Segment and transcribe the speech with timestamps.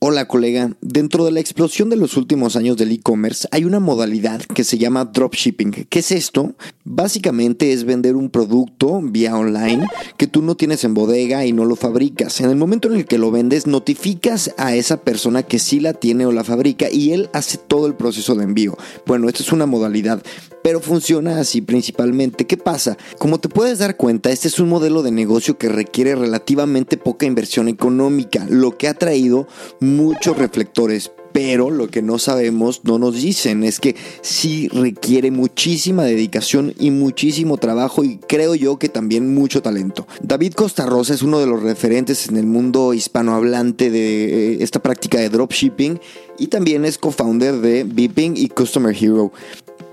[0.00, 4.40] Hola colega, dentro de la explosión de los últimos años del e-commerce hay una modalidad
[4.42, 5.88] que se llama dropshipping.
[5.90, 6.54] ¿Qué es esto?
[6.84, 9.84] Básicamente es vender un producto vía online
[10.16, 12.40] que tú no tienes en bodega y no lo fabricas.
[12.40, 15.94] En el momento en el que lo vendes, notificas a esa persona que sí la
[15.94, 18.78] tiene o la fabrica y él hace todo el proceso de envío.
[19.04, 20.22] Bueno, esta es una modalidad,
[20.62, 22.46] pero funciona así principalmente.
[22.46, 22.96] ¿Qué pasa?
[23.18, 27.26] Como te puedes dar cuenta, este es un modelo de negocio que requiere relativamente poca
[27.26, 29.46] inversión económica, lo que ha traído
[29.80, 36.04] muchos reflectores, pero lo que no sabemos, no nos dicen, es que sí requiere muchísima
[36.04, 40.06] dedicación y muchísimo trabajo y creo yo que también mucho talento.
[40.22, 44.82] David Costa Rosa es uno de los referentes en el mundo hispanohablante de eh, esta
[44.82, 46.00] práctica de dropshipping
[46.38, 49.32] y también es co-founder de Beeping y Customer Hero.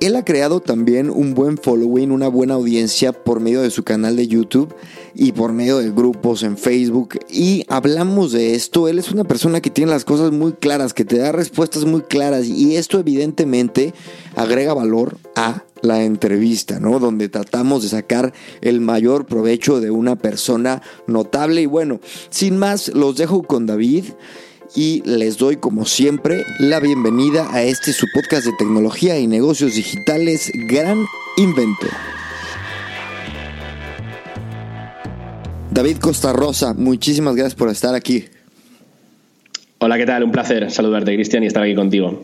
[0.01, 4.17] Él ha creado también un buen following, una buena audiencia por medio de su canal
[4.17, 4.73] de YouTube
[5.13, 7.17] y por medio de grupos en Facebook.
[7.29, 8.87] Y hablamos de esto.
[8.89, 12.01] Él es una persona que tiene las cosas muy claras, que te da respuestas muy
[12.01, 12.45] claras.
[12.45, 13.93] Y esto evidentemente
[14.35, 16.99] agrega valor a la entrevista, ¿no?
[16.99, 21.61] Donde tratamos de sacar el mayor provecho de una persona notable.
[21.61, 24.05] Y bueno, sin más, los dejo con David
[24.73, 29.75] y les doy como siempre la bienvenida a este su podcast de tecnología y negocios
[29.75, 31.05] digitales Gran
[31.37, 31.87] Invento.
[35.71, 38.25] David Costa Rosa, muchísimas gracias por estar aquí.
[39.79, 40.23] Hola, ¿qué tal?
[40.23, 42.23] Un placer saludarte, Cristian, y estar aquí contigo.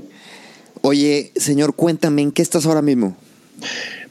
[0.82, 3.16] Oye, señor, cuéntame, ¿en qué estás ahora mismo?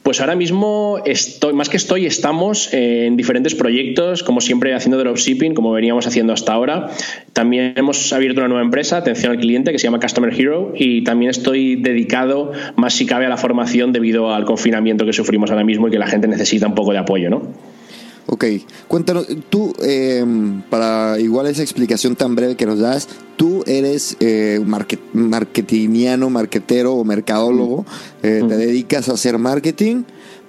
[0.03, 5.53] Pues ahora mismo estoy, más que estoy, estamos en diferentes proyectos, como siempre haciendo dropshipping,
[5.53, 6.89] como veníamos haciendo hasta ahora.
[7.33, 11.03] También hemos abierto una nueva empresa, atención al cliente, que se llama Customer Hero, y
[11.03, 15.63] también estoy dedicado, más si cabe, a la formación debido al confinamiento que sufrimos ahora
[15.63, 17.70] mismo y que la gente necesita un poco de apoyo, ¿no?
[18.33, 18.45] Ok,
[18.87, 20.25] cuéntanos, tú, eh,
[20.69, 24.63] para igual esa explicación tan breve que nos das, tú eres eh,
[25.13, 27.85] marketingiano, marketero o mercadólogo,
[28.23, 30.03] eh, te dedicas a hacer marketing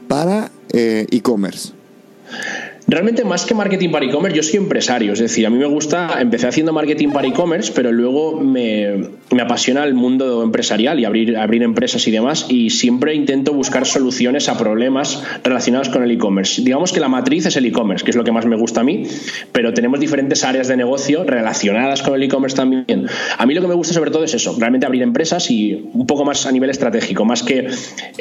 [0.07, 1.73] para eh, e-commerce.
[2.93, 6.21] Realmente más que marketing para e-commerce, yo soy empresario, es decir, a mí me gusta,
[6.21, 9.09] empecé haciendo marketing para e-commerce, pero luego me,
[9.41, 14.51] apasiona el mundo empresarial y abrir, abrir empresas y demás, y siempre intento buscar soluciones
[14.51, 16.61] a problemas relacionados con el e-commerce.
[16.61, 18.85] Digamos que la matriz es el e-commerce, que es lo que más me gusta a
[18.85, 19.05] mí,
[19.53, 23.07] pero tenemos diferentes áreas de negocio relacionadas con el e-commerce también.
[23.39, 26.07] A mí lo que me gusta sobre todo es eso, realmente abrir empresas y un
[26.07, 27.69] poco más a nivel estratégico, más que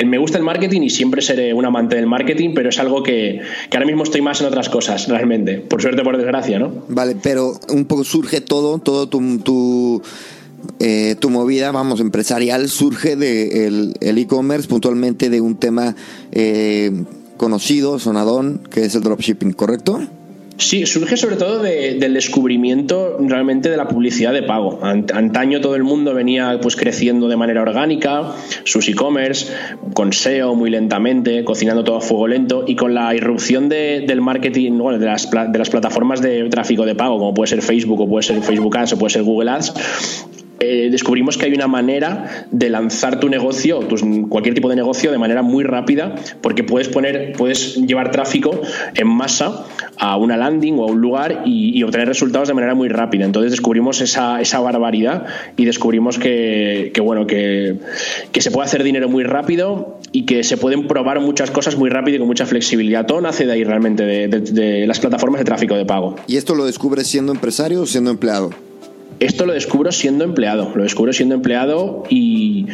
[0.05, 3.41] me gusta el marketing y siempre seré un amante del marketing, pero es algo que,
[3.69, 5.57] que ahora mismo estoy más en otras cosas, realmente.
[5.57, 6.71] Por suerte, por desgracia, ¿no?
[6.87, 10.01] Vale, pero un poco surge todo, todo tu, tu,
[10.79, 15.95] eh, tu movida, vamos, empresarial, surge del de el e-commerce, puntualmente de un tema
[16.31, 16.91] eh,
[17.37, 19.99] conocido, sonadón, que es el dropshipping, ¿correcto?
[20.57, 24.79] Sí, surge sobre todo del descubrimiento realmente de la publicidad de pago.
[24.83, 29.51] Antaño todo el mundo venía pues creciendo de manera orgánica, sus e-commerce,
[29.93, 34.77] con SEO muy lentamente, cocinando todo a fuego lento y con la irrupción del marketing,
[34.77, 38.07] bueno, de las, de las plataformas de tráfico de pago, como puede ser Facebook o
[38.07, 39.73] puede ser Facebook Ads o puede ser Google Ads,
[40.63, 43.79] eh, descubrimos que hay una manera de lanzar tu negocio,
[44.29, 48.61] cualquier tipo de negocio, de manera muy rápida, porque puedes poner, puedes llevar tráfico
[48.93, 49.65] en masa
[49.97, 53.25] a una landing o a un lugar y, obtener resultados de manera muy rápida.
[53.25, 55.25] Entonces descubrimos esa, esa barbaridad
[55.57, 57.77] y descubrimos que, bueno, que,
[58.39, 62.17] se puede hacer dinero muy rápido y que se pueden probar muchas cosas muy rápido
[62.17, 63.07] y con mucha flexibilidad.
[63.07, 66.17] Todo nace de ahí realmente, de, de las plataformas de tráfico de pago.
[66.27, 68.51] ¿Y esto lo descubres siendo empresario o siendo empleado?
[69.21, 72.65] Esto lo descubro siendo empleado, lo descubro siendo empleado y,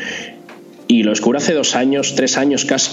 [0.88, 2.92] y lo descubro hace dos años, tres años casi,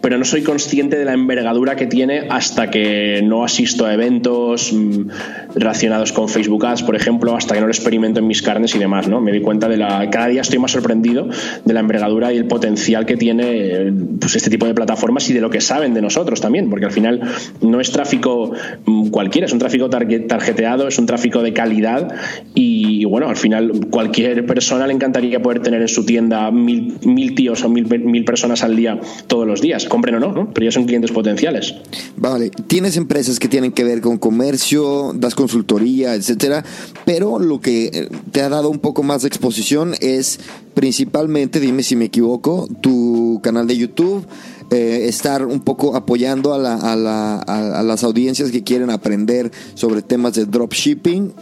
[0.00, 4.72] pero no soy consciente de la envergadura que tiene hasta que no asisto a eventos
[4.72, 5.08] mm,
[5.54, 8.78] relacionados con Facebook Ads, por ejemplo, hasta que no lo experimento en mis carnes y
[8.78, 9.20] demás, ¿no?
[9.20, 10.08] Me doy cuenta de la...
[10.10, 11.28] Cada día estoy más sorprendido
[11.64, 15.40] de la envergadura y el potencial que tiene pues, este tipo de plataformas y de
[15.40, 17.20] lo que saben de nosotros también, porque al final
[17.60, 18.52] no es tráfico
[18.84, 22.14] mm, cualquiera, es un tráfico targeteado, es un tráfico de calidad
[22.54, 27.62] y bueno, al final cualquier persona le encantaría poder tener en su tienda mil tíos
[27.64, 30.52] o mil, mil personas al día todos los días, compren o no, ¿no?
[30.52, 31.74] pero ya son clientes potenciales.
[32.16, 36.64] Vale, tienes empresas que tienen que ver con comercio, das consultoría, etcétera,
[37.04, 40.40] pero lo que eh, te ha dado un poco más de exposición es
[40.74, 44.26] principalmente, dime si me equivoco, tu canal de YouTube,
[44.70, 49.52] eh, estar un poco apoyando a, la, a, la, a, las audiencias que quieren aprender
[49.74, 51.32] sobre temas de dropshipping.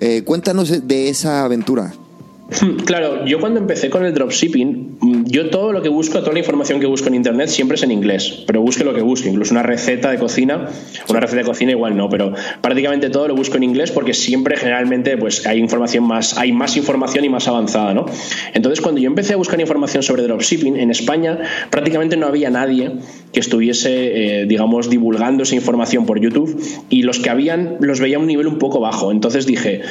[0.00, 1.94] Eh, cuéntanos de esa aventura.
[2.86, 6.38] Claro, yo cuando empecé con el dropshipping, mm, yo todo lo que busco, toda la
[6.38, 9.54] información que busco en internet siempre es en inglés, pero busque lo que busque, incluso
[9.54, 10.68] una receta de cocina,
[11.08, 14.56] una receta de cocina igual no, pero prácticamente todo lo busco en inglés porque siempre
[14.56, 18.06] generalmente pues hay información más, hay más información y más avanzada, ¿no?
[18.52, 21.38] Entonces cuando yo empecé a buscar información sobre dropshipping en España,
[21.70, 22.92] prácticamente no había nadie
[23.32, 26.60] que estuviese, eh, digamos, divulgando esa información por YouTube
[26.90, 29.10] y los que habían los veía a un nivel un poco bajo.
[29.10, 29.82] Entonces dije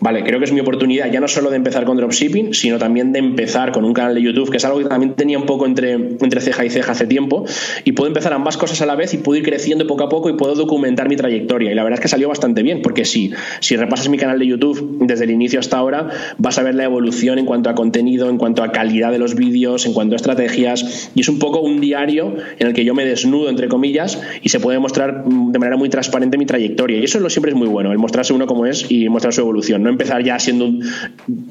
[0.00, 3.12] Vale, creo que es mi oportunidad ya no solo de empezar con dropshipping, sino también
[3.12, 5.66] de empezar con un canal de YouTube, que es algo que también tenía un poco
[5.66, 7.44] entre, entre ceja y ceja hace tiempo,
[7.84, 10.30] y puedo empezar ambas cosas a la vez y puedo ir creciendo poco a poco
[10.30, 11.70] y puedo documentar mi trayectoria.
[11.70, 14.46] Y la verdad es que salió bastante bien, porque si, si repasas mi canal de
[14.46, 16.08] YouTube desde el inicio hasta ahora,
[16.38, 19.34] vas a ver la evolución en cuanto a contenido, en cuanto a calidad de los
[19.34, 22.94] vídeos, en cuanto a estrategias, y es un poco un diario en el que yo
[22.94, 26.98] me desnudo, entre comillas, y se puede mostrar de manera muy transparente mi trayectoria.
[26.98, 29.89] Y eso siempre es muy bueno, el mostrarse uno como es y mostrar su evolución.
[29.90, 30.66] Empezar ya siendo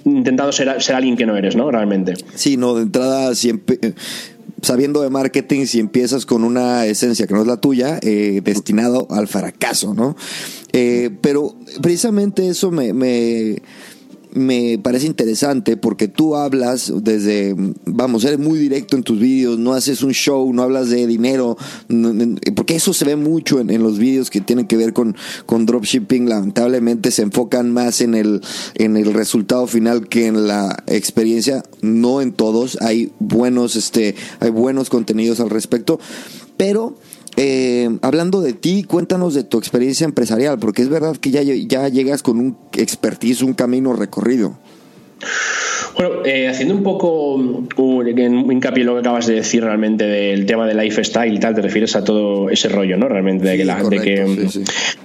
[0.06, 1.70] intentando ser, ser alguien que no eres, ¿no?
[1.72, 2.14] Realmente.
[2.36, 3.80] Sí, no, de entrada siempre
[4.62, 9.08] sabiendo de marketing, si empiezas con una esencia que no es la tuya, eh, destinado
[9.10, 10.16] al fracaso, ¿no?
[10.74, 13.62] Eh, pero precisamente eso me,
[14.32, 17.56] me parece interesante porque tú hablas desde,
[17.86, 21.58] vamos, eres muy directo en tus vídeos, no haces un show, no hablas de dinero,
[22.56, 25.16] porque eso se ve mucho en, los vídeos que tienen que ver con,
[25.46, 28.42] con dropshipping, lamentablemente se enfocan más en el,
[28.76, 34.50] en el resultado final que en la experiencia, no en todos, hay buenos, este, hay
[34.52, 36.00] buenos contenidos al respecto,
[36.58, 36.98] pero
[37.42, 41.88] eh, hablando de ti, cuéntanos de tu experiencia empresarial, porque es verdad que ya, ya
[41.88, 44.58] llegas con un expertise, un camino recorrido.
[46.00, 47.68] Bueno, eh, haciendo un poco un,
[48.50, 51.62] hincapié en lo que acabas de decir realmente del tema de lifestyle y tal, te
[51.62, 53.10] refieres a todo ese rollo, ¿no?
[53.10, 54.48] Realmente, de que, la, de que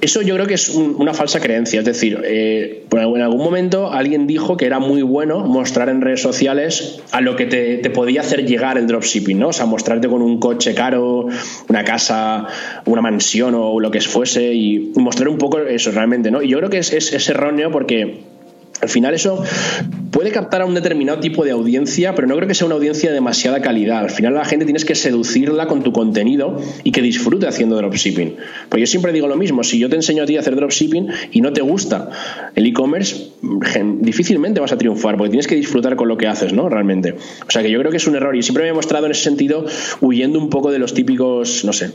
[0.01, 1.81] eso yo creo que es una falsa creencia.
[1.81, 6.23] Es decir, eh, en algún momento alguien dijo que era muy bueno mostrar en redes
[6.23, 9.49] sociales a lo que te, te, podía hacer llegar el dropshipping, ¿no?
[9.49, 11.27] O sea, mostrarte con un coche caro,
[11.69, 12.47] una casa,
[12.85, 16.41] una mansión o lo que fuese y mostrar un poco eso realmente, ¿no?
[16.41, 18.34] Y yo creo que es, es, es erróneo porque
[18.81, 19.43] al final eso
[20.11, 23.09] puede captar a un determinado tipo de audiencia, pero no creo que sea una audiencia
[23.09, 23.99] de demasiada calidad.
[23.99, 28.37] Al final la gente tienes que seducirla con tu contenido y que disfrute haciendo dropshipping.
[28.69, 31.09] Porque yo siempre digo lo mismo, si yo te enseño a ti a hacer dropshipping
[31.33, 32.11] y no te gusta
[32.55, 33.31] el e-commerce,
[34.01, 36.69] difícilmente vas a triunfar, porque tienes que disfrutar con lo que haces, ¿no?
[36.69, 37.17] Realmente.
[37.47, 39.13] O sea que yo creo que es un error y siempre me he mostrado en
[39.13, 39.65] ese sentido
[40.01, 41.91] huyendo un poco de los típicos, no sé,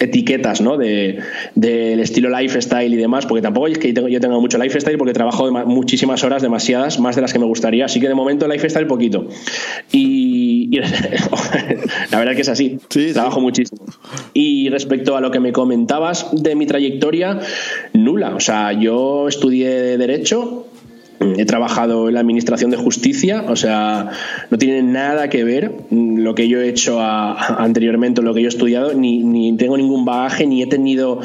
[0.00, 0.76] etiquetas ¿no?
[0.76, 1.18] de,
[1.54, 5.50] del estilo lifestyle y demás, porque tampoco es que yo tenga mucho lifestyle porque trabajo
[5.66, 9.28] muchísimas horas, demasiadas, más de las que me gustaría, así que de momento lifestyle poquito.
[9.92, 10.70] Y,
[12.10, 12.78] la verdad es que es así,
[13.12, 13.82] trabajo muchísimo.
[14.32, 17.40] Y respecto a lo que me comentabas de mi trayectoria,
[17.92, 20.67] nula, o sea, yo estudié Derecho,
[21.20, 24.10] He trabajado en la Administración de Justicia, o sea,
[24.50, 28.46] no tiene nada que ver lo que yo he hecho anteriormente o lo que yo
[28.46, 31.20] he estudiado, ni, ni, tengo ningún bagaje, ni he tenido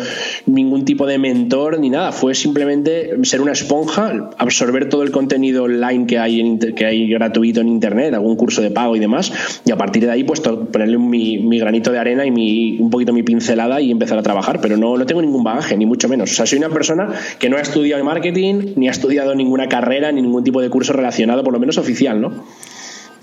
[0.48, 2.12] ningún tipo de mentor, ni nada.
[2.12, 7.08] Fue simplemente ser una esponja, absorber todo el contenido online que hay, en, que hay
[7.08, 9.32] gratuito en Internet, algún curso de pago y demás,
[9.64, 12.90] y a partir de ahí, pues ponerle mi, mi granito de arena y mi, un
[12.90, 14.60] poquito mi pincelada y empezar a trabajar.
[14.60, 16.32] Pero no, no tengo ningún bagaje, ni mucho menos.
[16.32, 19.83] O sea, soy una persona que no ha estudiado marketing, ni ha estudiado ninguna carrera
[20.12, 22.44] ni ningún tipo de curso relacionado, por lo menos oficial, ¿no?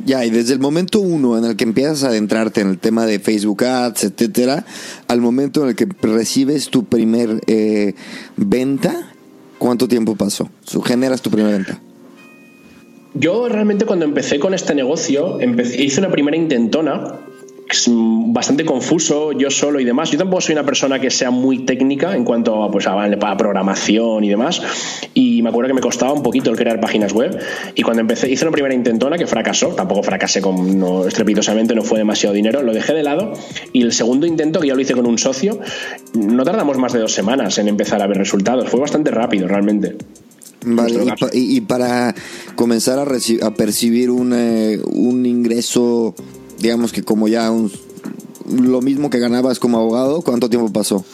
[0.05, 3.05] Ya, y desde el momento uno en el que empiezas a adentrarte en el tema
[3.05, 4.64] de Facebook Ads, etcétera,
[5.09, 7.95] al momento en el que recibes tu primer eh,
[8.37, 9.12] venta,
[9.59, 10.49] ¿cuánto tiempo pasó?
[10.85, 11.81] ¿Generas tu primera venta?
[13.12, 15.38] Yo realmente cuando empecé con este negocio,
[15.76, 17.19] hice una primera intentona
[17.89, 20.11] bastante confuso yo solo y demás.
[20.11, 24.25] Yo tampoco soy una persona que sea muy técnica en cuanto a, pues, a, programación
[24.25, 24.62] y demás.
[25.15, 27.39] Y me acuerdo que me costaba un poquito el crear páginas web.
[27.75, 29.69] Y cuando empecé, hice una primera intentona que fracasó.
[29.69, 32.62] Tampoco fracasé con, no, estrepitosamente, no fue demasiado dinero.
[32.62, 33.33] Lo dejé de lado.
[33.73, 35.61] Y el segundo intento, que ya lo hice con un socio,
[36.15, 38.69] no tardamos más de dos semanas en empezar a ver resultados.
[38.69, 39.97] Fue bastante rápido, realmente.
[40.62, 42.15] Vale, y, para
[42.55, 46.15] comenzar a, a percibir un, eh, un ingreso
[46.61, 47.50] digamos que como ya
[48.49, 51.05] lo mismo que ganabas como abogado, ¿cuánto tiempo pasó?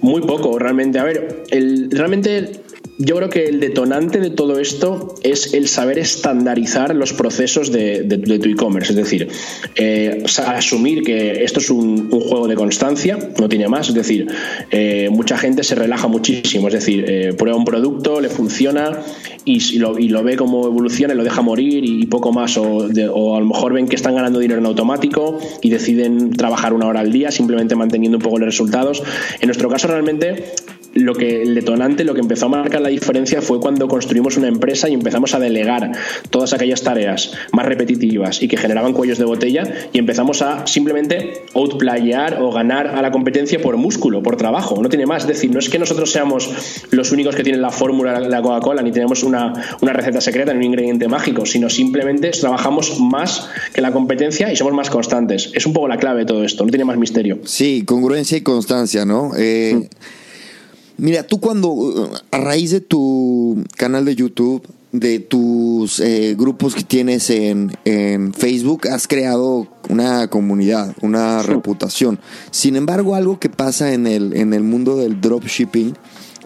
[0.00, 0.98] Muy poco, realmente.
[0.98, 2.62] A ver, el, realmente
[2.98, 8.02] yo creo que el detonante de todo esto es el saber estandarizar los procesos de,
[8.42, 8.90] tu e-commerce.
[8.90, 9.28] Es decir,
[9.76, 13.88] eh, asumir que esto es un, juego de constancia, no tiene más.
[13.88, 14.26] Es decir,
[14.72, 16.66] eh, mucha gente se relaja muchísimo.
[16.66, 18.98] Es decir, eh, prueba un producto, le funciona
[19.44, 22.56] y, lo, ve cómo evoluciona y lo deja morir y, poco más.
[22.56, 26.72] O, o, a lo mejor ven que están ganando dinero en automático y deciden trabajar
[26.72, 29.04] una hora al día simplemente manteniendo un poco los resultados.
[29.40, 30.52] En nuestro caso, realmente
[30.94, 34.48] lo que el detonante, lo que empezó a marcar la diferencia fue cuando construimos una
[34.48, 35.92] empresa y empezamos a delegar
[36.30, 41.44] todas aquellas tareas más repetitivas y que generaban cuellos de botella y empezamos a simplemente
[41.54, 45.22] outplayar o ganar a la competencia por músculo, por trabajo, no tiene más.
[45.22, 46.50] Es decir, no es que nosotros seamos
[46.90, 50.52] los únicos que tienen la fórmula de la Coca-Cola ni tenemos una, una receta secreta
[50.52, 55.50] ni un ingrediente mágico, sino simplemente trabajamos más que la competencia y somos más constantes.
[55.54, 57.38] Es un poco la clave de todo esto, no tiene más misterio.
[57.44, 59.32] Sí, congruencia y constancia, ¿no?
[59.36, 60.17] Eh, mm.
[60.98, 66.82] Mira, tú cuando, a raíz de tu canal de YouTube, de tus eh, grupos que
[66.82, 67.70] tienes en,
[68.34, 72.18] Facebook, has creado una comunidad, una reputación.
[72.50, 75.94] Sin embargo, algo que pasa en el, en el mundo del dropshipping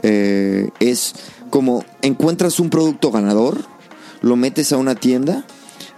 [0.03, 1.15] eh, es
[1.49, 3.57] como encuentras un producto ganador,
[4.21, 5.47] lo metes a una tienda,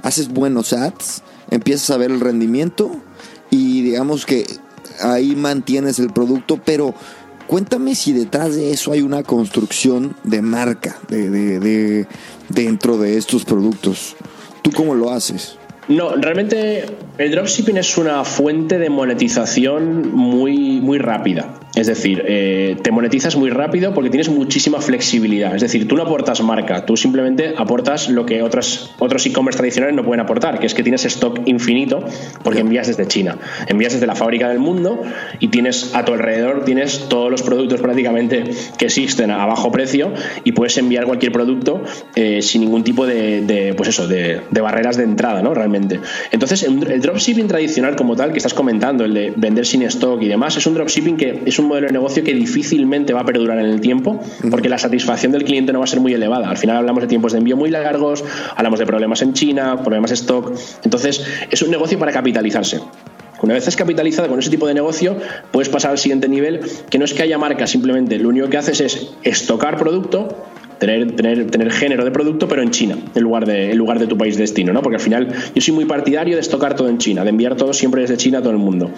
[0.02, 2.90] haces buenos ads, empiezas a ver el rendimiento
[3.50, 4.46] y digamos que
[5.00, 6.94] ahí mantienes el producto, pero
[7.46, 12.06] Cuéntame si detrás de eso hay una construcción de marca de,
[12.48, 14.16] dentro de estos productos.
[14.62, 15.58] ¿Tú cómo lo haces?
[15.88, 16.86] No, realmente
[17.18, 21.60] el dropshipping es una fuente de monetización muy, muy rápida.
[21.75, 25.54] Es decir, eh, te monetizas muy rápido porque tienes muchísima flexibilidad.
[25.54, 29.97] Es decir, tú no aportas marca, tú simplemente aportas lo que otros, otros e-commerce tradicionales
[29.97, 32.04] no pueden aportar, que es que tienes stock infinito
[32.43, 33.38] porque envías desde China.
[33.66, 35.02] Envías desde la fábrica del mundo
[35.40, 38.45] y tienes a tu alrededor tienes todos los productos prácticamente
[38.78, 40.12] que existen a bajo precio
[40.45, 41.83] y puedes enviar cualquier producto
[42.14, 45.52] eh, sin ningún tipo de, pues eso, de, barreras de entrada, ¿no?
[45.52, 46.00] Realmente.
[46.31, 50.28] Entonces, el dropshipping tradicional como tal que estás comentando, el de vender sin stock y
[50.28, 53.59] demás, es un dropshipping que es un modelo de negocio que difícilmente va a perdurar
[53.59, 56.49] en el tiempo porque la satisfacción del cliente no va a ser muy elevada.
[56.49, 58.25] Al final hablamos de tiempos de envío muy largos,
[58.56, 60.52] hablamos de problemas en China, problemas de stock.
[60.85, 62.80] Entonces, es un negocio para capitalizarse.
[63.42, 65.18] Una vez has capitalizado con ese tipo de negocio,
[65.50, 68.56] puedes pasar al siguiente nivel, que no es que haya marca, simplemente lo único que
[68.56, 70.47] haces es estocar producto
[70.78, 74.07] tener, tener, tener género de producto, pero en China, en lugar, de, en lugar de
[74.07, 74.83] tu país de destino, ¿no?
[74.83, 77.73] Porque al final yo soy muy partidario de estocar todo en China, de enviar todo
[77.73, 78.90] siempre desde China a todo el mundo.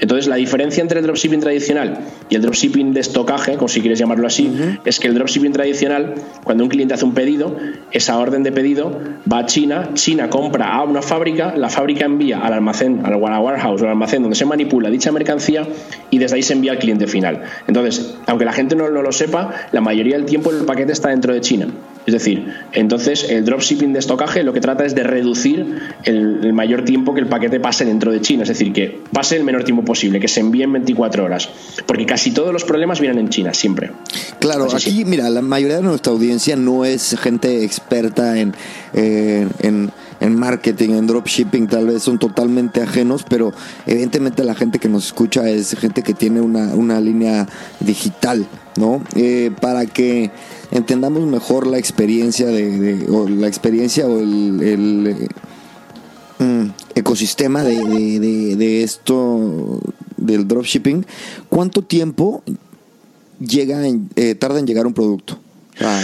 [0.00, 1.98] Entonces, la diferencia entre el dropshipping tradicional
[2.28, 4.50] y el dropshipping de estocaje, como si quieres llamarlo así,
[4.84, 6.14] es que el dropshipping tradicional,
[6.44, 7.56] cuando un cliente hace un pedido,
[7.92, 8.98] esa orden de pedido
[9.30, 13.82] va a China, China compra a una fábrica, la fábrica envía al almacén, al warehouse
[13.82, 15.66] o al almacén donde se manipula dicha mercancía
[16.10, 17.42] y desde ahí se envía al cliente final.
[17.66, 21.10] Entonces, aunque la gente no, no lo sepa, la mayoría del tiempo el paquete está
[21.10, 21.68] dentro de China.
[22.06, 26.84] Es decir, entonces el dropshipping de estocaje lo que trata es de reducir el, mayor
[26.84, 29.84] tiempo que el paquete pase dentro de China, es decir, que pase el menor tiempo
[29.84, 31.48] posible, que se envíe en 24 horas,
[31.86, 33.90] porque casi todos los problemas vienen en China, siempre.
[34.38, 38.54] Claro, aquí, mira, la mayoría de nuestra audiencia no es gente experta en,
[38.92, 39.90] en,
[40.20, 43.52] en marketing, en dropshipping, tal vez son totalmente ajenos, pero
[43.86, 47.46] evidentemente la gente que nos escucha es gente que tiene una, una línea
[47.80, 49.02] digital, ¿no?
[49.16, 50.30] Eh, para que
[50.70, 55.28] entendamos mejor la experiencia de, o la experiencia o el,
[56.38, 59.80] mm, ecosistema de, esto
[60.16, 61.06] del dropshipping,
[61.48, 62.42] ¿cuánto tiempo
[63.40, 63.82] llega
[64.16, 65.38] eh, tarda en llegar un producto?
[65.80, 66.02] Ah.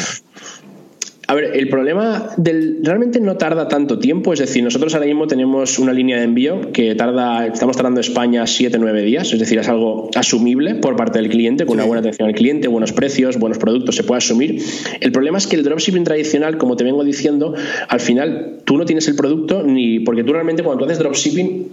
[1.31, 5.29] A ver, el problema del realmente no tarda tanto tiempo, es decir, nosotros ahora mismo
[5.29, 9.69] tenemos una línea de envío que tarda, estamos tardando España 7-9 días, es decir, es
[9.69, 13.59] algo asumible por parte del cliente, con una buena atención al cliente, buenos precios, buenos
[13.59, 14.61] productos, se puede asumir.
[14.99, 17.55] El problema es que el dropshipping tradicional, como te vengo diciendo,
[17.87, 21.69] al final tú no tienes el producto ni porque tú realmente cuando tú haces dropshipping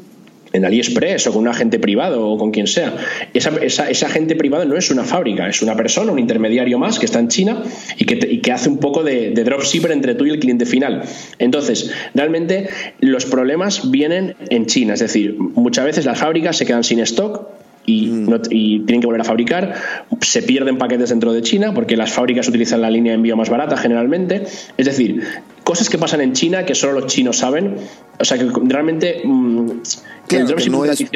[0.54, 2.96] en AliExpress o con un agente privado o con quien sea.
[3.34, 7.06] Esa, ese agente privado no es una fábrica, es una persona, un intermediario más que
[7.06, 7.64] está en China
[7.98, 11.04] y que, hace un poco de, de dropshipper entre tú y el cliente final.
[11.38, 16.84] Entonces, realmente los problemas vienen en China, es decir, muchas veces las fábricas se quedan
[16.84, 17.48] sin stock
[17.88, 18.34] Mm.
[18.50, 19.74] y, tienen que volver a fabricar.
[20.22, 23.50] Se pierden paquetes dentro de China porque las fábricas utilizan la línea de envío más
[23.50, 24.44] barata generalmente.
[24.78, 25.24] Es decir,
[25.64, 27.76] cosas que pasan en China que solo los chinos saben.
[28.20, 29.22] O sea que realmente.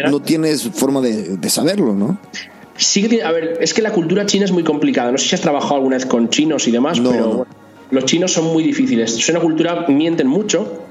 [0.10, 2.18] No, tienes forma de, saberlo, ¿no?
[2.77, 5.12] Sí a ver, es que la cultura china es muy complicada.
[5.12, 7.46] No sé si has trabajado alguna vez con chinos y demás, pero
[7.91, 9.13] los chinos son muy difíciles.
[9.15, 10.86] Es una cultura, mienten mucho,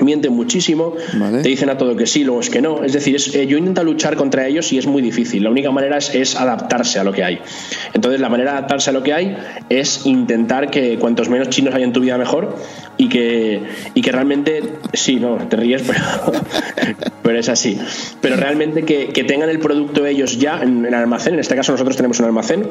[0.00, 0.94] mienten muchísimo,
[1.42, 2.82] te dicen a todo que sí, luego es que no.
[2.82, 5.44] Es decir, eh, yo intento luchar contra ellos y es muy difícil.
[5.44, 7.38] La única manera es, adaptarse a lo que hay.
[7.92, 9.36] Entonces, la manera de adaptarse a lo que hay
[9.68, 12.56] es intentar que cuantos menos chinos haya en tu vida mejor
[12.96, 13.62] y que,
[13.94, 16.00] y que realmente, sí, no, te ríes, pero,
[17.22, 17.78] pero es así.
[18.20, 21.96] Pero realmente que, tengan el producto ellos ya en el almacén, en este caso nosotros
[21.96, 22.68] tenemos un almacén,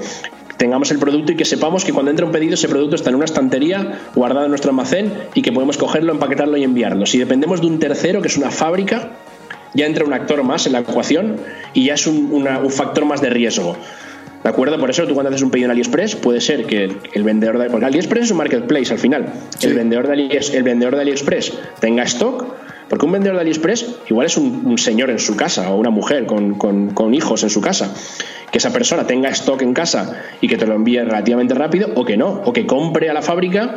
[0.58, 3.16] tengamos el producto y que sepamos que cuando entra un pedido ese producto está en
[3.16, 7.06] una estantería guardado en nuestro almacén y que podemos cogerlo, empaquetarlo y enviarlo.
[7.14, 9.12] Si dependemos de un tercero, que es una fábrica,
[9.76, 11.38] ya entra un actor más en la ecuación
[11.76, 13.78] y ya es un, factor más de riesgo.
[14.44, 14.80] ¿De acuerdo?
[14.80, 17.70] Por eso tú cuando haces un pedido en AliExpress puede ser que el, vendedor de...
[17.70, 19.32] Porque AliExpress es un marketplace al final.
[19.62, 22.48] El, vendedor de AliExpress, el vendedor de AliExpress tenga stock,
[22.90, 26.26] porque un vendedor de AliExpress igual es un, señor en su casa o una mujer
[26.26, 27.94] con, con, hijos en su casa.
[28.52, 32.06] Que esa persona tenga stock en casa y que te lo envíe relativamente rápido o
[32.06, 33.76] que no, o que compre a la fábrica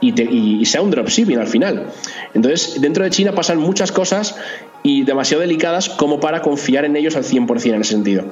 [0.00, 1.86] y, sea un dropshipping al final.
[2.34, 4.36] Entonces, dentro de China pasan muchas cosas
[4.82, 8.24] y demasiado delicadas como para confiar en ellos al 100% en ese sentido.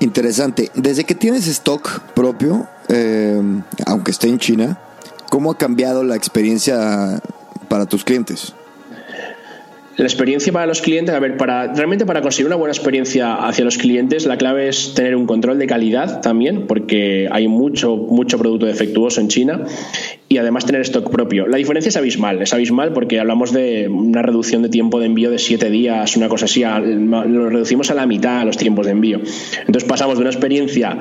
[0.00, 0.70] Interesante.
[0.74, 3.40] Desde que tienes stock propio, eh,
[3.86, 4.78] aunque esté en China,
[5.30, 7.20] ¿cómo ha cambiado la experiencia
[7.68, 8.54] para tus clientes?
[9.96, 13.64] La experiencia para los clientes, a ver, para realmente para conseguir una buena experiencia hacia
[13.64, 18.36] los clientes, la clave es tener un control de calidad también, porque hay mucho, mucho
[18.38, 19.64] producto defectuoso en China
[20.28, 21.46] y además tener stock propio.
[21.46, 25.30] La diferencia es abismal, es abismal porque hablamos de una reducción de tiempo de envío
[25.30, 29.20] de siete días, una cosa así, lo reducimos a la mitad los tiempos de envío.
[29.60, 30.98] Entonces pasamos de una experiencia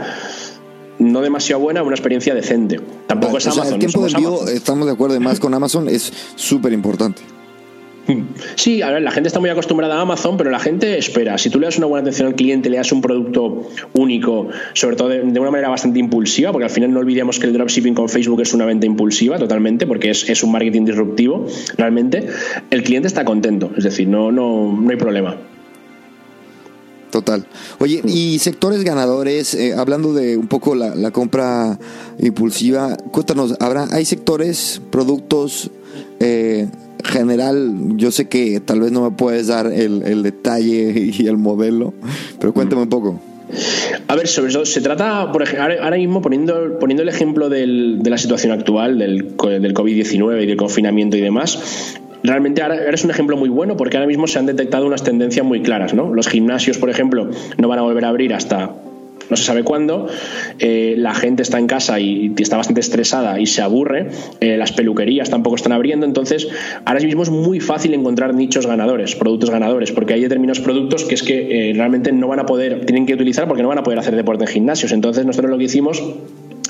[0.99, 2.79] no demasiado buena a una experiencia decente.
[3.07, 3.73] Tampoco es Amazon.
[3.73, 7.23] el tiempo de envío, estamos de acuerdo, más con Amazon es súper importante.
[8.55, 11.37] Sí, a ver, la gente está muy acostumbrada a Amazon, pero la gente espera.
[11.37, 14.95] Si tú le das una buena atención al cliente, le das un producto único, sobre
[14.95, 18.09] todo de, una manera bastante impulsiva, porque al final no olvidemos que el dropshipping con
[18.09, 22.27] Facebook es una venta impulsiva totalmente, porque es, un marketing disruptivo, realmente,
[22.69, 23.71] el cliente está contento.
[23.77, 25.37] Es decir, no, no, no hay problema.
[27.09, 27.45] Total.
[27.79, 31.77] Oye, y sectores ganadores, eh, hablando de un poco la, la compra
[32.19, 35.69] impulsiva, cuéntanos, ¿habrá, ¿hay sectores, productos
[36.19, 36.67] eh,
[37.03, 41.93] general, yo sé que tal vez no me puedes dar el, detalle y el modelo,
[42.39, 43.19] pero cuéntame un poco.
[44.07, 47.99] A ver, sobre eso se trata, por ejemplo, ahora mismo poniendo, poniendo el ejemplo de
[48.03, 53.11] la situación actual, del, del COVID-19 y del confinamiento y demás, realmente ahora, es un
[53.11, 56.13] ejemplo muy bueno porque ahora mismo se han detectado unas tendencias muy claras, ¿no?
[56.13, 58.73] Los gimnasios, por ejemplo, no van a volver a abrir hasta
[59.29, 60.07] no se sabe cuándo,
[60.59, 64.09] eh, la gente está en casa y está bastante estresada y se aburre,
[64.39, 66.47] eh, las peluquerías tampoco están abriendo, entonces
[66.85, 71.15] ahora mismo es muy fácil encontrar nichos ganadores, productos ganadores, porque hay determinados productos que
[71.15, 73.83] es que eh, realmente no van a poder, tienen que utilizar porque no van a
[73.83, 76.03] poder hacer deporte en gimnasios, entonces nosotros lo que hicimos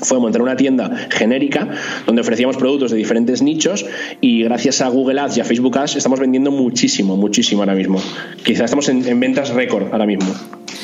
[0.02, 1.68] fue montar una tienda genérica
[2.06, 3.86] donde ofrecíamos productos de diferentes nichos
[4.20, 8.00] y gracias a Google Ads y a Facebook Ads estamos vendiendo muchísimo, muchísimo ahora mismo.
[8.44, 10.34] Quizás estamos en ventas récord ahora mismo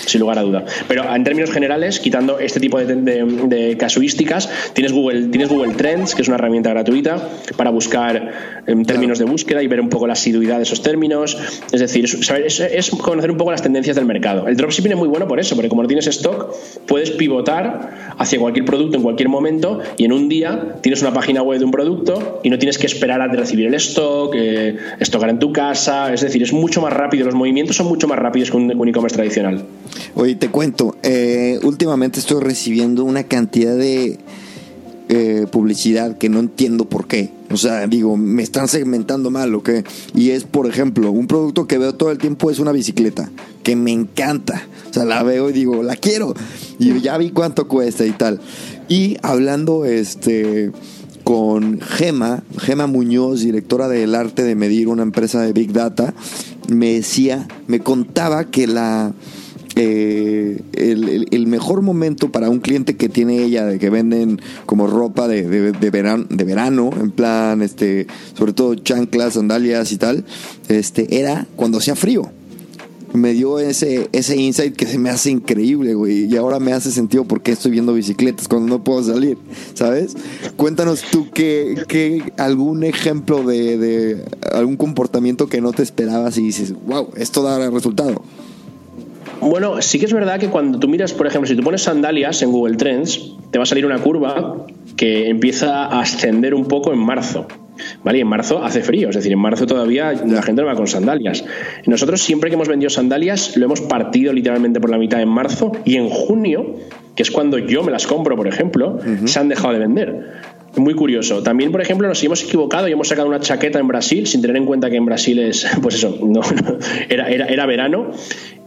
[0.06, 0.64] sin lugar a duda.
[0.88, 6.22] Pero en términos generales, quitando este tipo de, casuísticas, tienes Google, tienes Google Trends, que
[6.22, 10.14] es una herramienta gratuita para buscar en términos de búsqueda y ver un poco la
[10.14, 11.36] asiduidad de esos términos.
[11.72, 14.46] Es decir, es, conocer un poco las tendencias del mercado.
[14.48, 16.54] El dropshipping es muy bueno por eso, porque como no tienes stock,
[16.86, 21.42] puedes pivotar hacia cualquier producto en cualquier momento y en un día tienes una página
[21.42, 25.38] web de un producto y no tienes que esperar a recibir el stock, eh, en
[25.38, 26.12] tu casa.
[26.12, 29.16] Es decir, es mucho más rápido, los movimientos son mucho más rápidos que un e-commerce
[29.16, 29.64] tradicional.
[30.14, 34.18] Oye, te cuento, eh, últimamente estoy recibiendo una cantidad de
[35.12, 37.30] eh, publicidad que no entiendo por qué.
[37.50, 39.82] O sea, digo, me están segmentando mal, ¿o qué?
[40.14, 43.28] Y es, por ejemplo, un producto que veo todo el tiempo es una bicicleta,
[43.64, 44.68] que me encanta.
[44.88, 46.32] O sea, la veo y digo, la quiero.
[46.78, 48.40] Y ya vi cuánto cuesta y tal.
[48.90, 50.72] Y hablando, este
[51.22, 56.12] con Gema, Gema Muñoz, directora del arte de medir, una empresa de Big Data,
[56.68, 59.12] me decía, me contaba que la
[59.76, 65.28] eh, el, mejor momento para un cliente que tiene ella, de que venden como ropa
[65.28, 70.24] de, de, verano, de verano, en plan, este, sobre todo chanclas, sandalias y tal,
[70.68, 72.32] este, era cuando hacía frío.
[73.12, 76.32] Me dio ese, ese insight que se me hace increíble, güey.
[76.32, 79.36] Y ahora me hace sentido porque estoy viendo bicicletas cuando no puedo salir,
[79.74, 80.16] ¿sabes?
[80.56, 86.74] Cuéntanos tú que algún ejemplo de, de algún comportamiento que no te esperabas y dices,
[86.86, 88.22] wow, esto da resultado.
[89.40, 92.42] Bueno, sí que es verdad que cuando tú miras, por ejemplo, si tú pones sandalias
[92.42, 96.92] en Google Trends, te va a salir una curva que empieza a ascender un poco
[96.92, 97.46] en marzo.
[98.04, 98.18] ¿Vale?
[98.18, 100.86] Y en marzo hace frío, es decir, en marzo todavía la gente no va con
[100.86, 101.44] sandalias.
[101.86, 105.72] Nosotros siempre que hemos vendido sandalias lo hemos partido literalmente por la mitad en marzo
[105.84, 106.76] y en junio
[107.14, 110.30] que es cuando yo me las compro, por ejemplo, se han dejado de vender.
[110.76, 111.42] Muy curioso.
[111.42, 114.56] También, por ejemplo, nos hemos equivocado y hemos sacado una chaqueta en Brasil sin tener
[114.56, 116.40] en cuenta que en Brasil es, pues eso, no,
[117.08, 118.12] era, era, era verano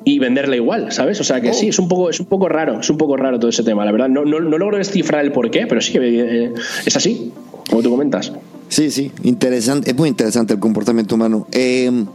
[0.04, 1.20] y venderla igual, ¿sabes?
[1.22, 1.70] O sea que sí, oh.
[1.70, 3.86] es un poco, es un poco raro, es un poco raro todo ese tema.
[3.86, 6.54] La verdad, no, no, no logro descifrar el porqué, pero sí que eh,
[6.86, 7.32] es así,
[7.70, 8.34] como tú comentas.
[8.70, 11.48] Sí, sí, interesante, es muy interesante el comportamiento humano.
[11.52, 12.06] Eh,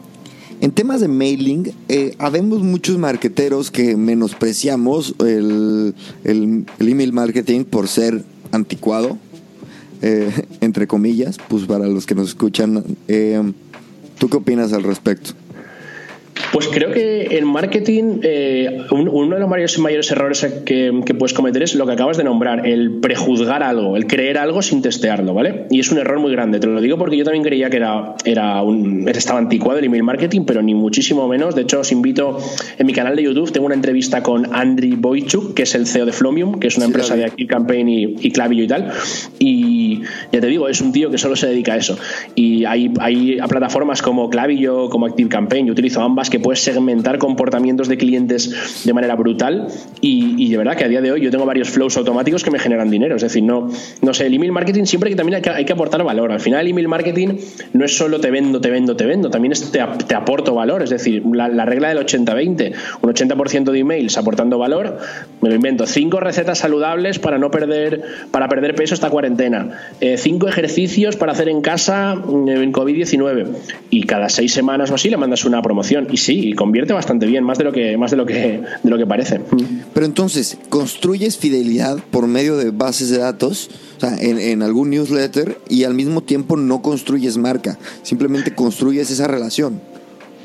[0.61, 7.87] en temas de mailing, eh, habemos muchos marqueteros que menospreciamos el, el, email marketing por
[7.87, 9.19] ser anticuado,
[10.03, 12.85] eh, entre comillas, pues para los que nos escuchan.
[13.07, 13.41] Eh,
[14.19, 15.31] ¿Tú qué opinas al respecto?
[16.53, 21.63] Pues creo que en marketing eh, uno de los mayores, mayores errores que, puedes cometer
[21.63, 25.67] es lo que acabas de nombrar, el prejuzgar algo, el creer algo sin testearlo, ¿vale?
[25.71, 26.61] Y es un error muy grande.
[26.61, 30.05] Te lo digo porque yo también creía que era, era un, estaba anticuado el email
[30.05, 31.55] marketing, pero ni muchísimo menos.
[31.55, 32.39] De hecho, os invito
[32.79, 36.07] en mi canal de YouTube, tengo una entrevista con Andriy Boychuk, que es el CEO
[36.07, 38.93] de Flomium, que es una empresa de Active Campaign y, y Clavillo y tal.
[39.39, 41.99] Y ya te digo, es un tío que solo se dedica a eso.
[42.35, 47.19] Y hay, hay plataformas como Clavillo, como Active Campaign, yo utilizo ambas que puedes segmentar
[47.19, 49.69] comportamientos de clientes de manera brutal
[50.01, 52.59] y, de verdad que a día de hoy yo tengo varios flows automáticos que me
[52.59, 53.17] generan dinero.
[53.17, 53.71] Es decir, no,
[54.03, 56.33] no sé, el email marketing siempre que también hay que, aportar valor.
[56.33, 57.29] Al final el email marketing
[57.73, 60.83] no es solo te vendo, te vendo, te vendo, también es te, aporto valor.
[60.83, 64.99] Es decir, la, regla del 80-20, un 80% de emails aportando valor,
[65.41, 70.17] me lo invento, cinco recetas saludables para no perder, para perder peso esta cuarentena, eh,
[70.17, 73.47] cinco ejercicios para hacer en casa mm, en COVID-19
[73.91, 77.45] y cada seis semanas o así le mandas una promoción sí, y convierte bastante bien,
[77.45, 79.41] más de lo que, más de lo que, de lo que parece.
[79.95, 83.71] Pero entonces, ¿construyes fidelidad por medio de bases de datos?
[83.97, 89.11] O sea, en, en, algún newsletter y al mismo tiempo no construyes marca, simplemente construyes
[89.11, 89.81] esa relación.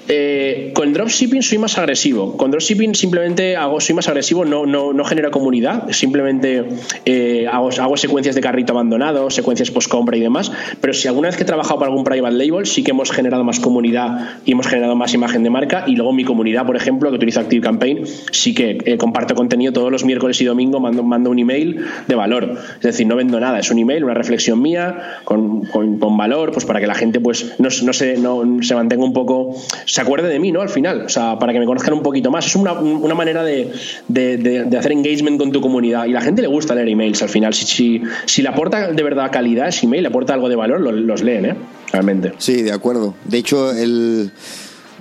[0.09, 2.35] Eh, con dropshipping soy más agresivo.
[2.35, 6.65] Con dropshipping simplemente hago, soy más agresivo, no, no, no genero comunidad, simplemente
[7.05, 10.51] eh, hago, hago, secuencias de carrito abandonado, secuencias post-compra y demás.
[10.81, 13.43] Pero si alguna vez que he trabajado para algún private label, sí que hemos generado
[13.43, 15.85] más comunidad y hemos generado más imagen de marca.
[15.87, 19.71] Y luego mi comunidad, por ejemplo, que utilizo Active Campaign, sí que eh, comparto contenido
[19.71, 22.57] todos los miércoles y domingo, mando, mando un email de valor.
[22.75, 26.51] Es decir, no vendo nada, es un email, una reflexión mía con, con, con valor,
[26.51, 29.55] pues para que la gente pues no, no, se, no se mantenga un poco
[29.93, 30.61] se acuerde de mí, ¿no?
[30.61, 32.47] Al final, o sea, para que me conozcan un poquito más.
[32.47, 33.71] Es una, una manera de,
[34.07, 37.53] de, hacer engagement con tu comunidad y la gente le gusta leer emails al final.
[37.53, 40.81] Si, si, si le aporta de verdad calidad ese email, le aporta algo de valor,
[40.81, 41.55] los, leen, ¿eh?
[41.91, 42.33] Realmente.
[42.39, 43.13] Sí, de acuerdo.
[43.25, 44.31] De hecho, el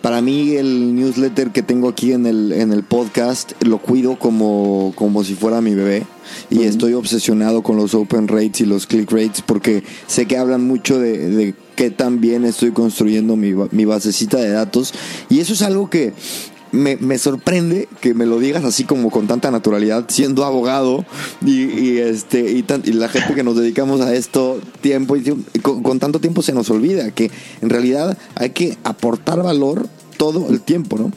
[0.02, 4.92] para mí el newsletter que tengo aquí en el, en el podcast lo cuido como,
[4.94, 6.02] como si fuera mi bebé
[6.50, 10.66] y estoy obsesionado con los open rates y los click rates porque sé que hablan
[10.66, 14.92] mucho de, de qué tan bien estoy construyendo mi, basecita de datos.
[15.28, 16.12] Y eso es algo que
[16.70, 21.04] me, me, sorprende que me lo digas así como con tanta naturalidad, siendo abogado
[21.44, 25.22] y, este y, y, la gente que nos dedicamos a esto tiempo y
[25.60, 27.30] con, tanto tiempo se nos olvida que
[27.60, 29.88] en realidad hay que aportar valor
[30.22, 31.10] todo el tiempo, ¿no?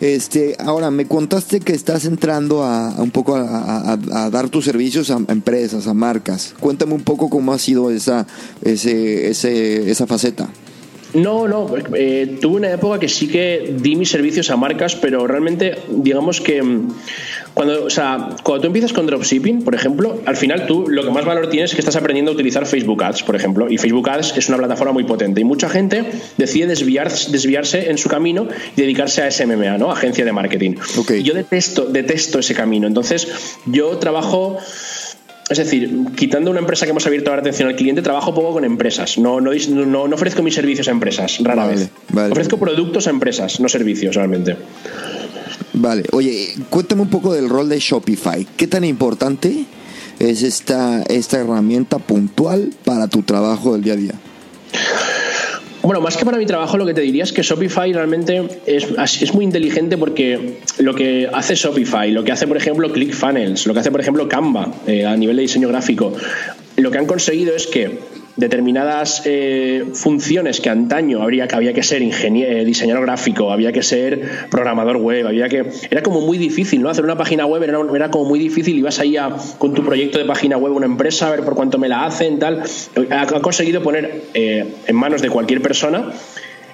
[0.00, 3.96] Este, ahora me contaste que estás entrando a, un poco a,
[4.30, 6.54] dar tus servicios a empresas, a marcas.
[6.60, 8.26] Cuéntame un poco cómo ha sido esa,
[8.60, 10.50] ese, ese, esa faceta.
[11.14, 15.26] No, no, eh, tuve una época que sí que di mis servicios a marcas, pero
[15.26, 16.88] realmente, digamos que mm,
[17.54, 21.10] cuando, o sea, cuando tú empiezas con dropshipping, por ejemplo, al final tú lo que
[21.10, 24.08] más valor tienes es que estás aprendiendo a utilizar Facebook Ads, por ejemplo, y Facebook
[24.08, 26.04] Ads es una plataforma muy potente y mucha gente
[26.36, 28.46] decide desviarse, desviarse en su camino
[28.76, 29.90] y dedicarse a SMMA, ¿no?
[29.90, 30.76] Agencia de marketing.
[31.24, 33.28] Yo detesto, detesto ese camino, entonces
[33.66, 34.58] yo trabajo
[35.50, 38.64] es decir, quitando una empresa que hemos abierto ahora atención al cliente, trabajo poco con
[38.64, 39.18] empresas.
[39.18, 41.90] No, no, no, no ofrezco mis servicios a empresas, rara vez.
[42.30, 44.56] Ofrezco productos a empresas, no servicios realmente.
[45.72, 48.46] Vale, oye, cuéntame un poco del rol de Shopify.
[48.56, 49.64] ¿Qué tan importante
[50.20, 54.14] es esta, esta herramienta puntual para tu trabajo del día a día?
[55.82, 59.34] Bueno, más que para mi trabajo, lo que te diría es que Shopify realmente es,
[59.34, 63.80] muy inteligente porque lo que hace Shopify, lo que hace, por ejemplo, ClickFunnels, lo que
[63.80, 66.12] hace, por ejemplo, Canva eh, a nivel de diseño gráfico,
[66.76, 67.98] lo que han conseguido es que
[68.40, 73.70] determinadas eh, funciones que antaño habría que había que ser ingeniero, eh, diseñador gráfico, había
[73.70, 76.88] que ser programador web, había que era como muy difícil, ¿no?
[76.88, 80.18] Hacer una página web era, era como muy difícil, ibas ahí a, con tu proyecto
[80.18, 82.62] de página web a una empresa a ver por cuánto me la hacen, tal.
[83.10, 86.12] Ha, ha conseguido poner eh, en manos de cualquier persona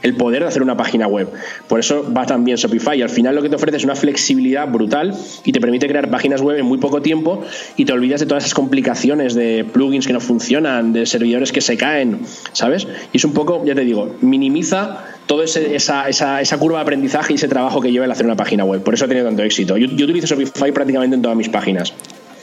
[0.06, 1.28] el poder de hacer una página web.
[1.68, 3.00] Por eso va tan bien Shopify.
[3.02, 5.14] Al final lo que te ofrece es una flexibilidad brutal
[5.44, 7.42] y te permite crear páginas web en muy poco tiempo
[7.76, 11.60] y te olvidas de todas esas complicaciones de plugins que no funcionan, de servidores que
[11.60, 12.20] se caen,
[12.52, 12.86] ¿sabes?
[13.12, 17.32] Y es un poco, ya te digo, minimiza toda esa, esa, esa, curva de aprendizaje
[17.32, 18.82] y ese trabajo que lleva el hacer una página web.
[18.82, 19.76] Por eso ha tenido tanto éxito.
[19.76, 21.92] Yo, yo utilizo Shopify prácticamente en todas mis páginas.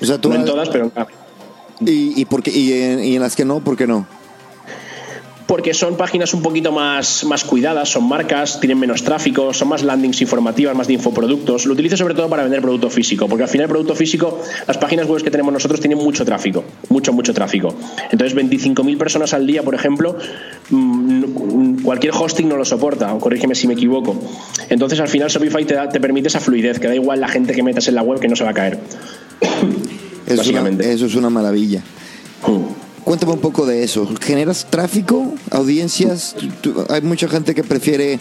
[0.01, 0.91] O sea, tú no en todas, pero
[1.79, 4.05] ¿Y, y, por y, en, las que no, por qué no?
[5.53, 9.83] Porque son páginas un poquito más, más cuidadas, son marcas, tienen menos tráfico, son más
[9.83, 11.67] landings informativas, más de infoproductos.
[11.67, 14.79] Lo utilizo sobre todo para vender producto físico, porque al final el producto físico, las
[14.79, 17.71] páginas web que tenemos nosotros tienen mucho tráfico, mucho, mucho tráfico.
[18.09, 20.17] Entonces, 25.000 personas al día, por ejemplo,
[20.71, 24.19] mm, cualquier hosting no lo soporta, corrígeme si me equivoco.
[24.69, 27.53] Entonces, al final Shopify te, da, te permite esa fluidez, que da igual la gente
[27.53, 28.79] que metas en la web que no se va a caer.
[30.35, 30.91] Básicamente.
[30.91, 31.83] eso es una maravilla.
[33.03, 34.07] Cuéntame un poco de eso.
[34.21, 36.35] ¿Generas tráfico, audiencias?
[36.89, 38.19] Hay mucha gente que prefiere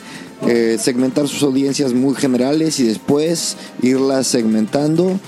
[0.48, 5.20] eh, segmentar sus audiencias muy generales y después irlas segmentando.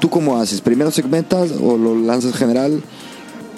[0.00, 0.60] ¿Tú cómo haces?
[0.60, 2.82] ¿Primero segmentas o lo lanzas general?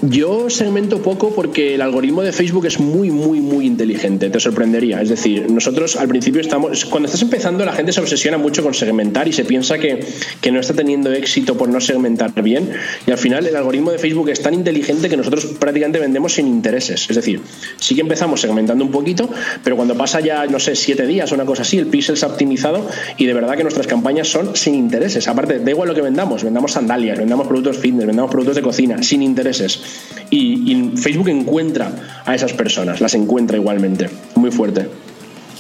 [0.05, 5.01] Yo segmento poco porque el algoritmo de Facebook es muy, muy, muy inteligente, te sorprendería.
[5.01, 8.75] Es decir, nosotros al principio estamos, cuando estás empezando la gente se obsesiona mucho con
[8.75, 10.05] segmentar y se piensa que,
[10.41, 12.73] que no está teniendo éxito por no segmentar bien
[13.07, 16.49] y al final el algoritmo de Facebook es tan inteligente que nosotros prácticamente vendemos sin
[16.49, 17.07] intereses.
[17.09, 17.41] Es decir,
[17.79, 19.31] sí que empezamos segmentando un poquito,
[19.63, 22.27] pero cuando pasa ya, no sé, siete días o una cosa así, el pixel se
[22.27, 22.89] ha optimizado
[23.19, 25.29] y de verdad que nuestras campañas son sin intereses.
[25.29, 29.01] Aparte, da igual lo que vendamos, vendamos sandalias, vendamos productos fitness, vendamos productos de cocina,
[29.01, 29.92] sin intereses
[30.31, 34.89] y, Facebook encuentra a esas personas, las encuentra igualmente, muy fuerte.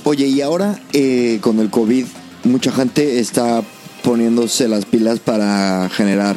[0.05, 2.07] Oye, y ahora eh, con el COVID,
[2.45, 3.63] mucha gente está
[4.03, 6.37] poniéndose las pilas para generar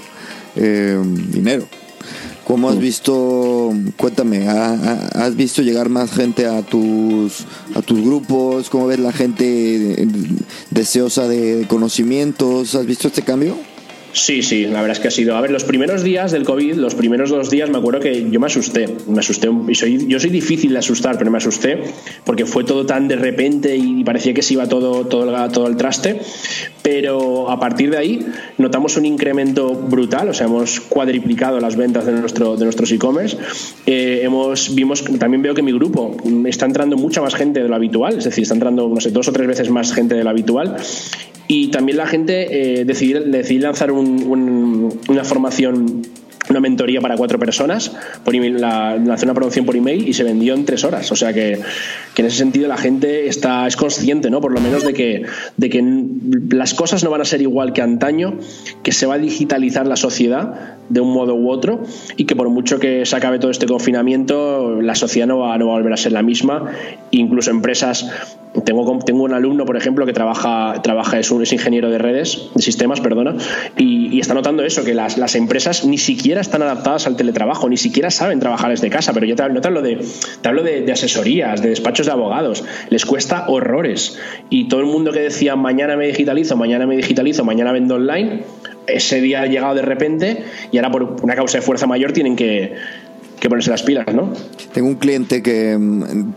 [0.56, 1.00] eh,
[1.32, 1.66] dinero.
[2.46, 2.80] ¿Cómo has mm.
[2.80, 8.70] visto, cuéntame, has visto llegar más gente a tus, a tus grupos?
[8.70, 10.08] ¿Cómo ves la gente
[10.70, 12.76] deseosa de conocimientos?
[12.76, 13.58] ¿Has visto este cambio?
[14.16, 15.36] Sí, sí, la verdad es que ha sido.
[15.36, 18.40] A ver, los primeros días del COVID, los primeros dos días, me acuerdo que yo
[18.40, 18.88] me asusté.
[19.10, 19.50] Me asusté.
[19.68, 21.84] Y soy, yo soy difícil de asustar, pero me asusté
[22.24, 26.22] porque fue todo tan de repente y parecía que se iba todo, todo, el, traste.
[26.82, 28.26] Pero a partir de ahí
[28.58, 33.36] notamos un incremento brutal, o sea, hemos cuadriplicado las ventas de, nuestro, de nuestros e-commerce.
[33.86, 34.26] Eh,
[35.20, 38.44] también veo que mi grupo está entrando mucha más gente de lo habitual, es decir,
[38.44, 40.78] está entrando, no sé, dos o tres veces más gente de lo habitual
[41.48, 43.20] y también la gente eh, decidió,
[43.60, 46.04] lanzar una formación
[46.50, 47.92] una mentoría para cuatro personas
[48.24, 51.12] por email, la, una promoción por email y se vendió en tres horas.
[51.12, 51.60] O sea que,
[52.14, 54.42] que, en ese sentido la gente está, es consciente, ¿no?
[54.42, 55.24] Por lo menos de que,
[55.58, 55.84] de que
[56.50, 58.38] las cosas no van a ser igual que antaño,
[58.84, 61.82] que se va a digitalizar la sociedad de un modo u otro
[62.18, 65.68] y que por mucho que se acabe todo este confinamiento, la sociedad no va, no
[65.68, 66.72] va a volver a ser la misma.
[67.12, 68.10] Incluso empresas
[68.64, 72.50] tengo, tengo un alumno, por ejemplo, que trabaja, trabaja es, un, es ingeniero de redes,
[72.54, 73.36] de sistemas, perdona,
[73.78, 77.78] y, está notando eso, que las, las, empresas ni siquiera están adaptadas al teletrabajo, ni
[77.78, 80.00] siquiera saben trabajar desde casa, pero yo te, no te hablo, de,
[80.42, 84.18] te hablo de, de, asesorías, de despachos de abogados, les cuesta horrores.
[84.50, 88.44] Y todo el mundo que decía mañana me digitalizo, mañana me digitalizo, mañana vendo online,
[88.88, 92.36] ese día ha llegado de repente y ahora por una causa de fuerza mayor tienen
[92.36, 92.74] que,
[93.40, 94.34] que ponerse las pilas, ¿no?
[94.74, 96.34] Tengo un cliente que mm,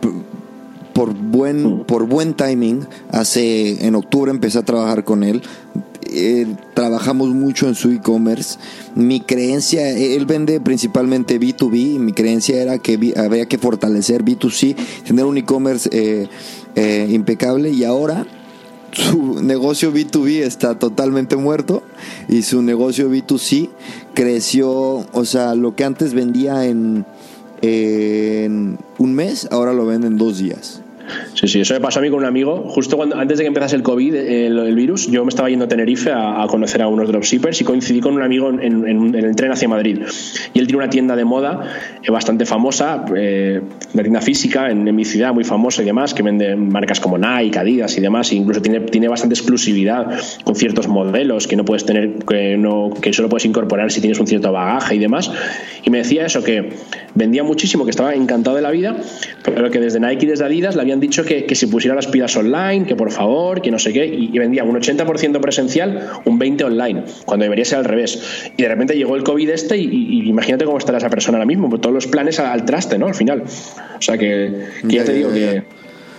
[0.99, 5.43] por buen, por buen timing, hace en octubre empecé a trabajar con él.
[6.11, 8.59] Eh, trabajamos mucho en su e-commerce.
[8.97, 14.75] Mi creencia, él vende principalmente B2B, mi creencia era que había que fortalecer B2C,
[15.07, 16.27] tener un e-commerce eh,
[16.75, 18.27] eh, impecable y ahora
[18.93, 21.83] su negocio B2B está totalmente muerto
[22.29, 23.71] y su negocio B2C
[24.15, 24.71] creció,
[25.13, 27.05] o sea, lo que antes vendía en,
[27.63, 30.78] un mes, ahora lo vende en dos días.
[31.35, 32.65] Sí, sí, eso me pasó a mí con un amigo.
[32.69, 35.69] Justo cuando, antes de que empezase el COVID, el, virus, yo me estaba yendo a
[35.69, 39.69] Tenerife a, conocer a unos dropshippers y coincidí con un amigo en, el tren hacia
[39.69, 40.01] Madrid.
[40.55, 41.63] Y él tiene una tienda de moda
[42.03, 43.61] eh, bastante famosa, eh,
[43.95, 47.59] una tienda física en, mi ciudad, muy famosa y demás, que vende marcas como Nike,
[47.59, 48.33] Adidas y demás.
[48.33, 52.91] E incluso tiene, tiene bastante exclusividad con ciertos modelos que no puedes tener, que, no,
[53.01, 55.31] que solo puedes incorporar si tienes un cierto bagaje y demás.
[55.85, 56.71] Y me decía eso, que
[57.15, 58.97] vendía muchísimo, que estaba encantado de la vida,
[59.43, 62.07] pero que desde Nike y desde Adidas le habían dicho que, que se pusiera las
[62.07, 66.39] pilas online, que por favor, que no sé qué, y, vendía un 80% presencial, un
[66.39, 68.51] 20% online, cuando debería ser al revés.
[68.57, 71.69] Y de repente llegó el COVID este y, imagínate cómo estará esa persona ahora mismo,
[71.69, 73.07] pues todos los planes al, traste, ¿no?
[73.07, 73.43] Al final.
[73.43, 75.63] O sea que, ya, te digo que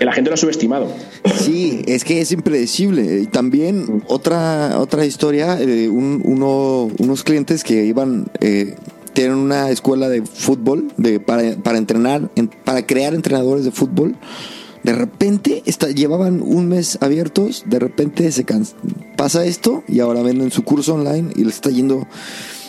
[0.06, 0.92] la gente lo ha subestimado.
[1.36, 3.22] Sí, es que es impredecible.
[3.22, 8.76] Y también otra, otra historia, eh, uno, unos clientes que iban, eh,
[9.14, 12.30] tienen una escuela de fútbol de, para, para entrenar,
[12.64, 14.16] para crear entrenadores de fútbol.
[14.84, 18.46] De repente está, llevaban un mes abiertos, de repente se
[19.18, 22.08] pasa esto y ahora venden su curso online y les está yendo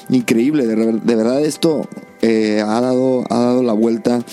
[0.09, 0.67] increíble.
[0.67, 1.89] De, verdad esto
[2.23, 4.25] eh, ha, dado, ha dado la vuelta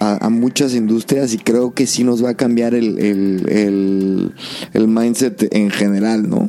[0.00, 4.34] a, muchas industrias y creo que sí nos va a cambiar el, el,
[4.72, 6.48] el, mindset en general, ¿no?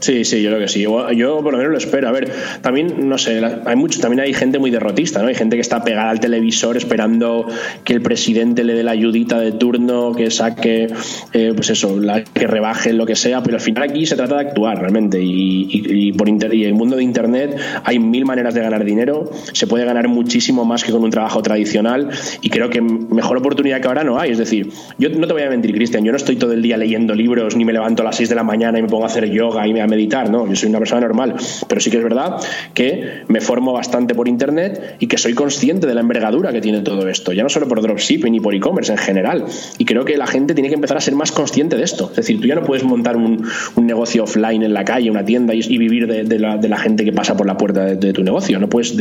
[0.00, 0.82] Sí, sí, yo creo que sí.
[0.82, 2.08] Yo por lo menos lo espero.
[2.08, 2.30] A ver,
[2.60, 5.28] también, no sé, hay mucho, también hay gente muy derrotista, ¿no?
[5.28, 7.46] Hay gente que está pegada al televisor esperando
[7.84, 10.88] que el presidente le dé la ayudita de turno, que saque,
[11.32, 14.36] eh, pues eso, la, que rebaje lo que sea, pero al final aquí se trata
[14.36, 15.18] de actuar realmente.
[15.22, 19.66] Y, por inter, y el mundo de Internet hay mil maneras de ganar dinero, se
[19.66, 23.88] puede ganar muchísimo más que con un trabajo tradicional y creo que mejor oportunidad que
[23.88, 24.30] ahora no hay.
[24.30, 26.76] Es decir, yo no te voy a mentir, Cristian, yo no estoy todo el día
[26.76, 29.06] leyendo libros, ni me levanto a las 6 de la mañana y me pongo a
[29.06, 30.46] hacer yoga y me meditar, ¿no?
[30.46, 31.34] Yo soy una persona normal,
[31.68, 32.36] pero sí que es verdad
[32.74, 36.80] que me formo bastante por internet y que soy consciente de la envergadura que tiene
[36.80, 39.44] todo esto, ya no solo por dropshipping y por e-commerce en general.
[39.78, 42.08] Y creo que la gente tiene que empezar a ser más consciente de esto.
[42.10, 45.54] Es decir, tú ya no puedes montar un, negocio offline en la calle, una tienda
[45.54, 48.58] y, vivir de, la, gente que pasa por la puerta de, tu negocio.
[48.58, 48.96] No puedes,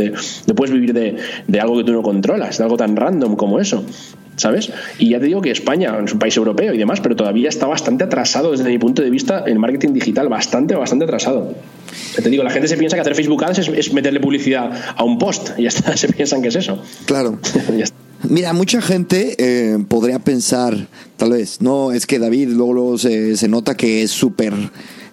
[0.48, 3.84] no puedes vivir de algo que tú no controlas, de algo tan random como eso.
[4.36, 4.72] ¿Sabes?
[4.98, 7.68] Y ya te digo que España es un país europeo y demás, pero todavía está
[7.68, 11.54] bastante atrasado desde mi punto de vista el marketing digital, bastante, bastante atrasado.
[12.16, 15.18] te digo, la gente se piensa que hacer Facebook Ads es, meterle publicidad a un
[15.18, 16.82] post y ya está, se piensan que es eso.
[17.06, 17.40] Claro.
[18.30, 23.48] Mira, mucha gente eh, podría pensar, tal vez, no, es que David luego, se, se
[23.48, 24.54] nota que es súper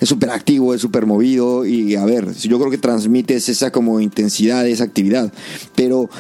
[0.02, 4.00] es súper activo, es súper movido y a ver, yo creo que transmites esa como
[4.00, 5.32] intensidad, esa actividad.
[5.76, 6.10] Pero,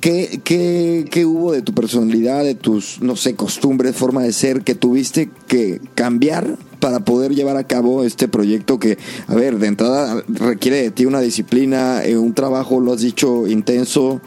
[0.00, 4.62] ¿qué, qué, qué hubo de tu personalidad, de tus, no sé, costumbres, forma de ser
[4.62, 8.98] que tuviste que cambiar para poder llevar a cabo este proyecto que,
[9.28, 13.46] a ver, de entrada requiere de ti una disciplina, eh, un trabajo, lo has dicho,
[13.46, 14.20] intenso?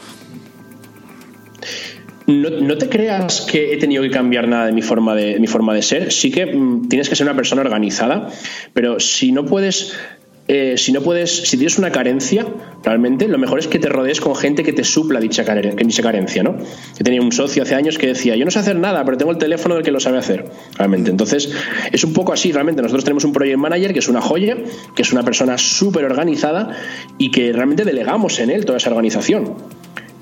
[2.31, 5.73] No, te creas que he tenido que cambiar nada de mi forma de, mi forma
[5.73, 6.11] de ser.
[6.11, 8.29] Sí que mm, tienes que ser una persona organizada,
[8.73, 9.95] pero si no puedes
[10.47, 12.45] eh, si no puedes, si tienes una carencia,
[12.83, 16.43] realmente lo mejor es que te rodees con gente que te supla dicha, dicha carencia,
[16.43, 16.57] ¿no?
[16.57, 19.31] Yo tenía un socio hace años que decía, yo no sé hacer nada, pero tengo
[19.31, 20.45] el teléfono del que lo sabe hacer,
[20.77, 21.09] realmente.
[21.09, 21.53] Entonces,
[21.91, 22.81] es un poco así, realmente.
[22.81, 24.57] Nosotros tenemos un project manager que es una joya,
[24.93, 26.71] que es una persona súper organizada
[27.17, 29.55] y que realmente delegamos en él toda esa organización.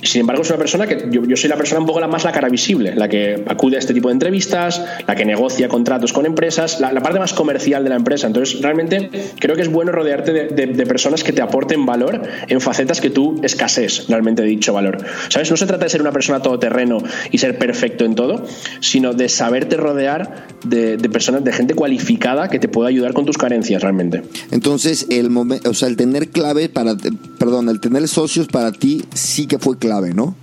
[0.01, 2.31] Sin embargo, es una persona que yo, soy la persona un poco la más la
[2.31, 6.25] cara visible, la que acude a este tipo de entrevistas, la que negocia contratos con
[6.25, 8.27] empresas, la, parte más comercial de la empresa.
[8.27, 9.09] Entonces, realmente
[9.39, 13.39] creo que es bueno rodearte de, personas que te aporten valor en facetas que tú
[13.43, 14.97] escasees realmente de dicho valor.
[15.27, 15.51] ¿Sabes?
[15.51, 16.97] No se trata de ser una persona todoterreno
[17.31, 18.45] y ser perfecto en todo,
[18.79, 23.38] sino de saberte rodear de, personas, de gente cualificada que te pueda ayudar con tus
[23.38, 24.23] carencias realmente.
[24.51, 26.95] Entonces, el momento, o sea, el tener clave para,
[27.38, 30.36] perdón, el tener socios para ti sí que fue clave ¿no?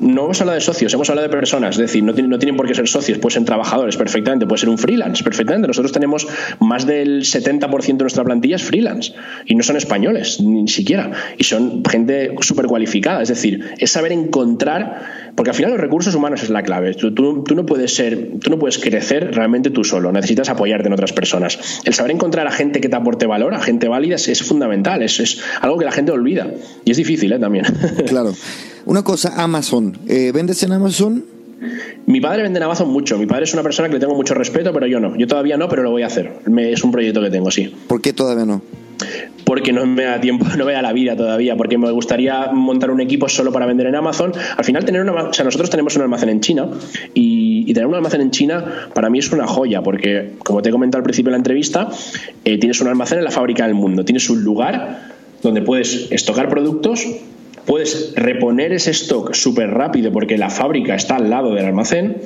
[0.00, 2.56] No hemos hablado de socios, hemos hablado de personas, es decir, no tienen, no tienen
[2.56, 5.66] por qué ser socios, pueden ser trabajadores perfectamente, puede ser un freelance perfectamente.
[5.66, 6.26] Nosotros tenemos
[6.60, 9.12] más del 70% de nuestra plantilla es freelance
[9.44, 14.12] y no son españoles, ni siquiera, y son gente súper cualificada, es decir, es saber
[14.12, 16.94] encontrar, porque al final los recursos humanos es la clave.
[16.94, 20.92] Tú, tú, no puedes ser, tú no puedes crecer realmente tú solo, necesitas apoyarte en
[20.92, 21.80] otras personas.
[21.84, 25.18] El saber encontrar a gente que te aporte valor, a gente válida, es, fundamental, es,
[25.18, 26.48] es algo que la gente olvida
[26.84, 27.38] y es difícil ¿eh?
[27.38, 27.64] también.
[28.08, 28.32] Claro.
[28.88, 29.98] Una cosa, Amazon.
[30.08, 31.22] Eh, ¿Vendes en Amazon?
[32.06, 33.18] Mi padre vende en Amazon mucho.
[33.18, 35.14] Mi padre es una persona que le tengo mucho respeto, pero yo no.
[35.14, 36.32] Yo todavía no, pero lo voy a hacer.
[36.56, 37.70] es un proyecto que tengo, sí.
[37.86, 38.62] ¿Por qué todavía no?
[39.44, 42.90] porque no me da tiempo, no me da la vida todavía, porque me gustaría montar
[42.90, 44.32] un equipo solo para vender en Amazon.
[44.56, 46.68] Al final tener una, o sea, nosotros tenemos un almacén en China
[47.12, 50.72] y, tener un almacén en China para mí es una joya, porque como te he
[50.72, 51.90] comentado al principio de la entrevista,
[52.44, 56.48] eh, tienes un almacén en la fábrica del mundo, tienes un lugar donde puedes estocar
[56.48, 57.06] productos
[57.68, 62.16] puedes reponer ese stock súper rápido porque la fábrica está al lado del almacén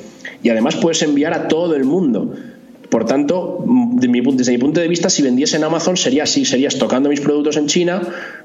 [0.41, 2.33] y además puedes enviar a todo el mundo.
[2.89, 7.09] Por tanto, desde mi, punto de vista, si vendiese en Amazon sería así, sería estocando
[7.09, 8.01] mis productos en China,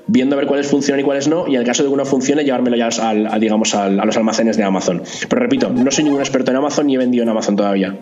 [0.07, 2.05] viendo a ver cuáles funcionan y cuáles no, y en el caso de que uno
[2.05, 5.03] funcione, llevármelo ya a, digamos, a los almacenes de Amazon.
[5.29, 7.95] Pero repito, no soy ningún experto en Amazon ni he vendido en Amazon todavía.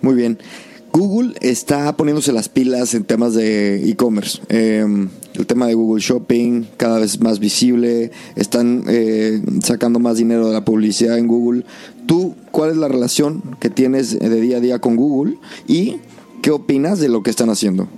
[0.00, 0.38] Muy bien.
[0.96, 4.40] Google está poniéndose las pilas en temas de e-commerce.
[4.48, 10.46] Em, el tema de Google Shopping cada vez más visible, están eh, sacando más dinero
[10.46, 11.64] de la publicidad en Google.
[12.06, 15.96] ¿Tú cuál es la relación que tienes de día a día con Google y
[16.42, 17.88] qué opinas de lo que están haciendo?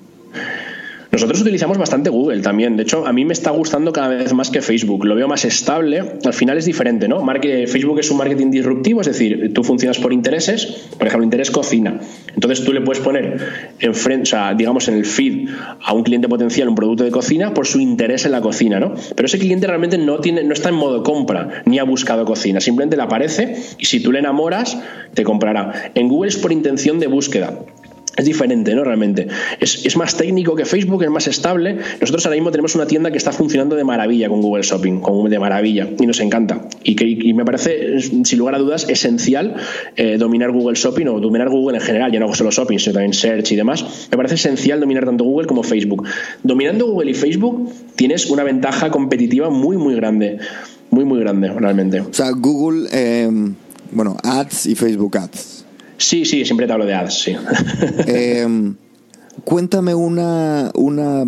[1.13, 2.77] Nosotros utilizamos bastante Google también.
[2.77, 5.05] De hecho, a mí me está gustando cada vez más que Facebook.
[5.05, 6.03] Lo veo más estable.
[6.25, 7.25] Al final es diferente, ¿no?
[7.67, 10.89] Facebook es un marketing disruptivo, es decir, tú funcionas por intereses.
[10.99, 12.01] Por ejemplo, interés cocina.
[12.35, 13.39] Entonces tú le puedes poner
[13.79, 15.49] en o sea, digamos, en el feed
[15.83, 18.95] a un cliente potencial un producto de cocina por su interés en la cocina, ¿no?
[19.15, 22.61] Pero ese cliente realmente no tiene, no está en modo compra, ni ha buscado cocina.
[22.61, 24.79] Simplemente le aparece y si tú le enamoras,
[25.15, 25.91] te comprará.
[25.95, 27.59] En Google es por intención de búsqueda.
[28.17, 28.83] Es diferente, ¿no?
[28.85, 29.29] Realmente.
[29.61, 31.79] Es, es, más técnico que Facebook, es más estable.
[32.01, 35.29] Nosotros ahora mismo tenemos una tienda que está funcionando de maravilla con Google Shopping, con,
[35.29, 36.69] de maravilla, y nos encanta.
[36.83, 39.57] Y, que, y me parece, sin lugar a dudas, esencial
[39.97, 43.13] eh, dominar Google Shopping o dominar Google en general, ya no solo Shopping, sino también
[43.13, 44.09] Search y demás.
[44.11, 46.07] Me parece esencial dominar tanto Google como Facebook.
[46.43, 50.39] Dominando Google y Facebook tienes una ventaja competitiva muy, muy grande.
[50.91, 52.01] Muy, muy grande, realmente.
[52.01, 53.29] O sea, Google, eh,
[53.91, 55.56] bueno, Ads y Facebook Ads.
[55.99, 57.37] Sí, sí, siempre te hablo de ads, sí.
[58.07, 58.75] Em,
[59.45, 61.25] cuéntame una, una,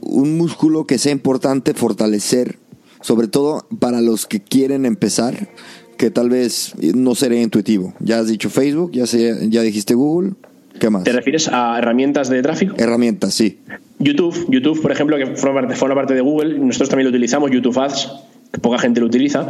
[0.00, 2.58] un músculo que sea importante fortalecer,
[3.00, 5.48] sobre todo para los que quieren empezar,
[5.96, 7.94] que tal vez no sería intuitivo.
[8.00, 10.32] Ya has dicho Facebook, ya, ya dijiste Google,
[10.78, 11.04] ¿qué más?
[11.04, 12.74] ¿Te refieres a herramientas de tráfico?
[12.76, 13.60] Herramientas, sí.
[13.98, 17.50] YouTube, YouTube, por ejemplo, que forma parte, forma parte de Google, nosotros también lo utilizamos,
[17.50, 18.12] YouTube Ads,
[18.52, 19.48] que poca gente lo utiliza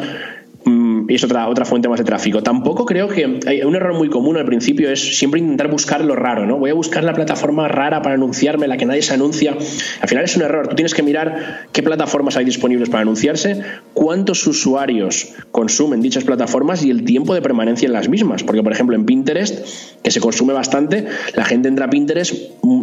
[1.09, 2.43] y es otra, otra fuente más de tráfico.
[2.43, 6.17] Tampoco creo que hay un error muy común al principio es siempre intentar buscar lo
[6.17, 6.59] raro, ¿no?
[6.59, 9.57] Voy a buscar la plataforma rara para anunciarme, la que nadie se anuncia.
[10.01, 10.69] Al final es un error.
[10.69, 13.63] Tú tienes que mirar qué plataformas hay disponibles para anunciarse,
[13.95, 18.43] cuántos usuarios consumen dichas plataformas y el tiempo de permanencia en las mismas.
[18.43, 19.65] Porque, por ejemplo, en Pinterest,
[20.03, 22.35] que se consume bastante, la gente entra a Pinterest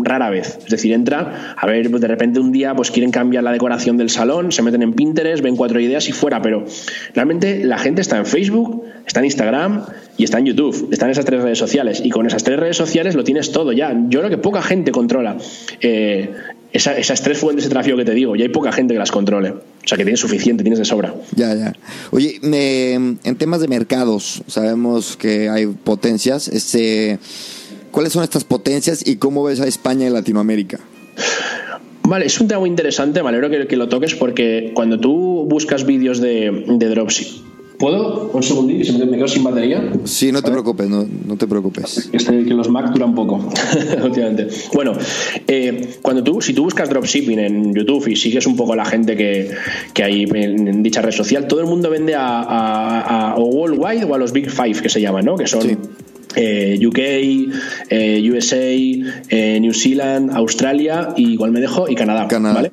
[0.04, 0.60] rara vez.
[0.64, 4.10] Es decir, entra, a ver, de repente un día pues quieren cambiar la decoración del
[4.10, 6.66] salón, se meten en Pinterest, ven cuatro ideas y fuera, pero
[7.14, 9.84] realmente la gente está en Facebook, está en Instagram
[10.16, 10.90] y está en YouTube.
[10.92, 12.02] Están esas tres redes sociales.
[12.06, 14.00] Y con esas tres redes sociales lo tienes todo ya.
[14.10, 15.38] Yo creo que poca gente controla
[15.82, 16.30] eh,
[16.72, 18.36] esas tres fuentes de tráfico que te digo.
[18.36, 19.50] Ya hay poca gente que las controle.
[19.50, 21.16] O sea, que tienes suficiente, tienes de sobra.
[21.36, 21.74] Ya, ya.
[22.12, 26.50] Oye, en temas de mercados, sabemos que hay potencias.
[26.50, 27.18] Este,
[27.90, 30.80] ¿Cuáles son estas potencias y cómo ves a España y Latinoamérica?
[32.04, 35.48] Vale, es un tema muy interesante, me alegro que, que lo toques porque cuando tú
[35.50, 37.53] buscas vídeos de, de dropshipping
[37.84, 38.30] ¿Puedo?
[38.32, 39.92] Un segundito, si me quedo sin batería.
[40.06, 42.10] Sí, no te preocupes, no, no, te preocupes.
[42.14, 43.46] Este, que los Mac duran poco,
[44.06, 44.48] últimamente.
[44.74, 44.94] Bueno,
[45.46, 49.18] eh, cuando tú, si tú buscas dropshipping en YouTube y sigues un poco la gente
[49.18, 49.52] que,
[49.94, 54.16] que hay en, dicha red social, todo el mundo vende a, a, a, Worldwide o
[54.16, 55.36] a los Big Five que se llaman, ¿no?
[55.36, 55.78] Que son
[56.38, 57.00] eh, UK,
[57.90, 62.30] eh, USA, New Zealand, Australia y igual me dejo y Canadá.
[62.30, 62.54] Canadá.
[62.56, 62.72] ¿vale?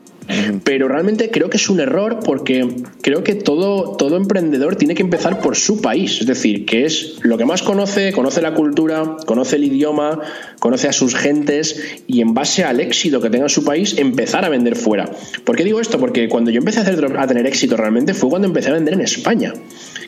[0.64, 2.68] Pero realmente creo que es un error porque
[3.00, 6.20] creo que todo, todo emprendedor tiene que empezar por su país.
[6.20, 10.20] Es decir, que es lo que más conoce, conoce la cultura, conoce el idioma,
[10.58, 14.48] conoce a sus gentes y en base al éxito que tenga su país, empezar a
[14.48, 15.10] vender fuera.
[15.44, 15.98] ¿Por qué digo esto?
[15.98, 18.94] Porque cuando yo empecé a, hacer, a tener éxito realmente fue cuando empecé a vender
[18.94, 19.52] en España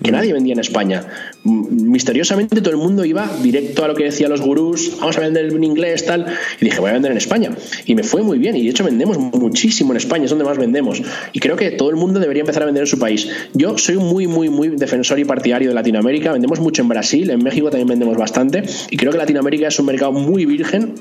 [0.03, 1.05] que nadie vendía en España.
[1.45, 5.47] Misteriosamente todo el mundo iba directo a lo que decían los gurús, vamos a vender
[5.47, 6.27] en inglés, tal,
[6.61, 7.51] y dije, voy a vender en España.
[7.87, 10.59] Y me fue muy bien, y de hecho vendemos muchísimo en España, es donde más
[10.59, 11.03] vendemos.
[11.33, 13.29] Y creo que todo el mundo debería empezar a vender en su país.
[13.55, 17.43] Yo soy muy, muy, muy defensor y partidario de Latinoamérica, vendemos mucho en Brasil, en
[17.43, 20.95] México también vendemos bastante, y creo que Latinoamérica es un mercado muy virgen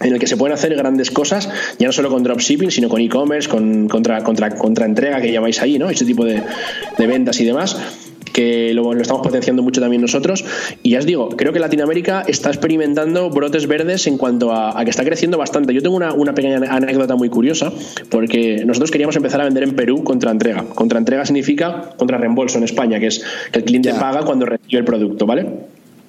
[0.00, 1.48] en el que se pueden hacer grandes cosas,
[1.78, 5.60] ya no solo con dropshipping, sino con e-commerce, con contra, contra, contra entrega que llamáis
[5.62, 5.88] ahí, ¿no?
[5.88, 6.42] Ese tipo de,
[6.98, 7.76] de ventas y demás
[8.36, 10.44] que lo, estamos potenciando mucho también nosotros.
[10.82, 14.90] Y ya os digo, creo que Latinoamérica está experimentando brotes verdes en cuanto a, que
[14.90, 15.72] está creciendo bastante.
[15.72, 17.72] Yo tengo una, una, pequeña anécdota muy curiosa,
[18.10, 20.66] porque nosotros queríamos empezar a vender en Perú contra entrega.
[20.74, 24.80] Contra entrega significa contra reembolso en España, que es que el cliente paga cuando recibe
[24.80, 25.46] el producto, ¿vale?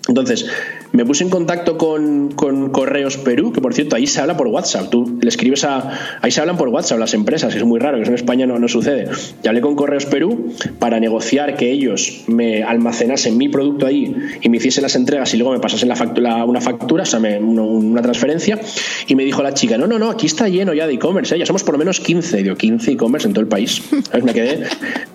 [0.09, 0.47] Entonces,
[0.91, 2.29] me puse en contacto con,
[2.71, 4.89] Correos Perú, que por cierto, ahí se habla por WhatsApp.
[4.89, 6.19] Tú le escribes a.
[6.21, 8.45] Ahí se hablan por WhatsApp las empresas, que es muy raro, que eso en España
[8.45, 9.09] no, no sucede.
[9.43, 14.49] Y hablé con Correos Perú para negociar que ellos me almacenasen mi producto ahí y
[14.49, 18.01] me hiciesen las entregas y luego me pasasen la factura, una factura, o sea, una
[18.01, 18.59] transferencia.
[19.07, 21.39] Y me dijo la chica: No, no, no, aquí está lleno ya de e-commerce, ¿eh?
[21.39, 22.43] ya somos por lo menos 15.
[22.43, 23.81] Digo, 15 e-commerce en todo el país.
[24.23, 24.63] Me quedé.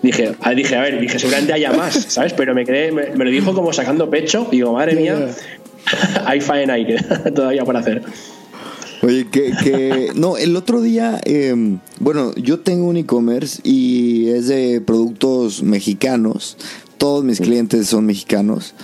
[0.03, 2.33] Dije, dije, a ver, dije, seguramente haya más, ¿sabes?
[2.33, 4.47] Pero me quedé, me, lo dijo como sacando pecho.
[4.51, 5.29] Digo, madre mía.
[6.27, 6.97] hay faena ahí que
[7.31, 8.03] todavía para hacer.
[9.03, 14.81] Oye, que, no, el otro día, em, bueno, yo tengo un e-commerce y es de
[14.81, 16.57] productos mexicanos.
[16.99, 18.75] Todos mis clientes son mexicanos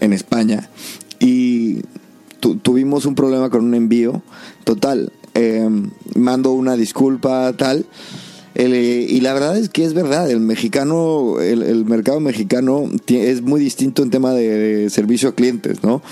[0.00, 0.68] en España
[1.18, 1.80] y
[2.62, 4.22] tuvimos un problema con un envío.
[4.64, 7.86] Total, em, mando una disculpa, tal
[8.56, 14.02] y la verdad es que es verdad, el mexicano, el, mercado mexicano es muy distinto
[14.02, 16.02] en tema de, servicio a clientes, ¿no?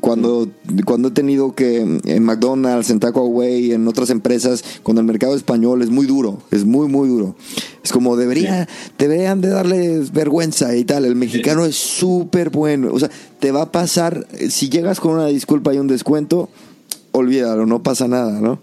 [0.00, 0.48] cuando,
[0.84, 5.34] cuando he tenido que en McDonald's, en Taco Away, en otras empresas, cuando el mercado
[5.34, 7.34] español es muy duro, es muy, muy duro.
[7.82, 11.04] Es como debería, deberían de darles vergüenza y tal.
[11.04, 12.90] El mexicano es súper bueno.
[12.92, 16.48] O sea, te va a pasar, si llegas con una disculpa y un descuento,
[17.12, 18.58] olvídalo, no pasa nada, ¿no?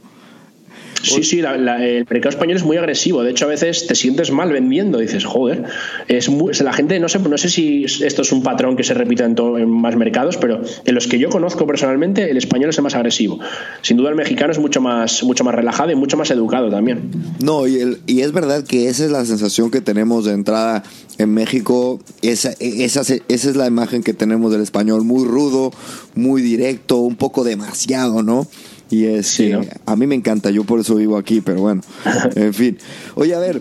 [1.03, 3.23] Sí, sí, el mercado español es muy agresivo.
[3.23, 4.99] De hecho, a veces te sientes mal vendiendo.
[4.99, 5.63] Dices, joder,
[6.07, 6.29] es
[6.61, 9.69] la gente, no sé, no sé si esto es un patrón que se repita en,
[9.69, 13.39] más mercados, pero en los que yo conozco personalmente, el español es el más agresivo.
[13.81, 17.11] Sin duda, el mexicano es mucho más, mucho más relajado y mucho más educado también.
[17.39, 20.83] No, y, y es verdad que esa es la sensación que tenemos de entrada
[21.17, 21.99] en México.
[22.21, 25.71] Esa, esa, esa es la imagen que tenemos del español, muy rudo,
[26.15, 28.47] muy directo, un poco demasiado, ¿no?
[28.93, 29.41] Y es
[29.87, 31.81] a mí me encanta, yo por eso vivo aquí, pero bueno,
[32.35, 32.77] en fin.
[33.15, 33.59] Oye, a ver,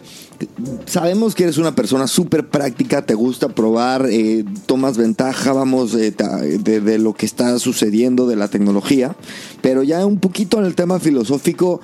[0.85, 6.13] sabemos que eres una persona súper práctica, te gusta probar, eh, tomas ventaja, vamos, eh,
[6.13, 9.17] de, lo que está sucediendo, de la tecnología,
[9.63, 11.81] pero ya un poquito en el tema filosófico,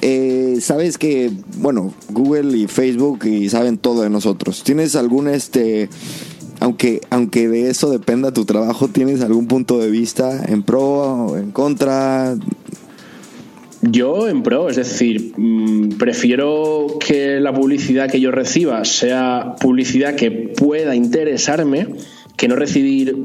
[0.00, 4.62] eh, sabes que, bueno, Google y Facebook y saben todo de nosotros.
[4.62, 5.88] ¿Tienes algún, este,
[6.60, 11.36] aunque, aunque de eso dependa tu trabajo, ¿tienes algún punto de vista en pro o
[11.36, 12.36] en contra?
[13.82, 20.14] Yo en pro, es decir, mm, prefiero que la publicidad que yo reciba sea publicidad
[20.14, 21.88] que pueda interesarme,
[22.36, 23.16] que no recibir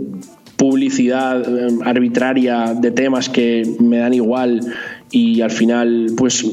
[0.57, 4.61] publicidad eh, arbitraria de temas que me dan igual
[5.11, 6.43] y al final pues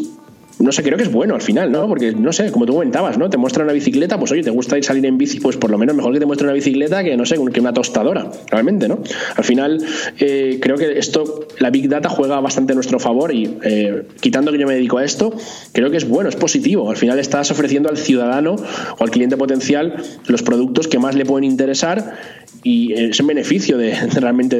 [0.58, 1.88] no sé, creo que es bueno al final, ¿no?
[1.88, 3.28] Porque, no sé, como tú comentabas, ¿no?
[3.28, 5.78] Te muestra una bicicleta, pues oye, te gusta ir salir en bici, pues por lo
[5.78, 9.00] menos mejor que te muestre una bicicleta que, no sé, que una tostadora, realmente, ¿no?
[9.36, 9.84] Al final,
[10.18, 14.52] eh, creo que esto, la Big Data juega bastante a nuestro favor y eh, quitando
[14.52, 15.32] que yo me dedico a esto,
[15.72, 16.90] creo que es bueno, es positivo.
[16.90, 18.56] Al final estás ofreciendo al ciudadano
[18.98, 19.96] o al cliente potencial
[20.26, 22.14] los productos que más le pueden interesar
[22.62, 24.56] y es en beneficio de, realmente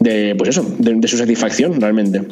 [0.00, 2.22] de, pues eso, de su satisfacción, realmente.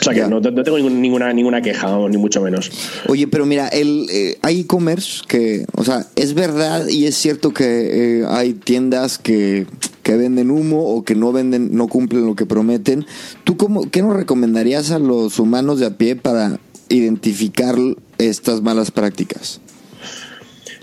[0.00, 2.70] O sea que no, tengo ninguna, ninguna queja, ni mucho menos.
[3.08, 7.52] Oye, pero mira, el, eh, hay e-commerce que, o sea, es verdad y es cierto
[7.52, 9.66] que eh, hay tiendas que,
[10.02, 13.06] que, venden humo o que no venden, no cumplen lo que prometen.
[13.44, 16.58] ¿Tú cómo, qué nos recomendarías a los humanos de a pie para
[16.88, 17.76] identificar
[18.18, 19.60] estas malas prácticas?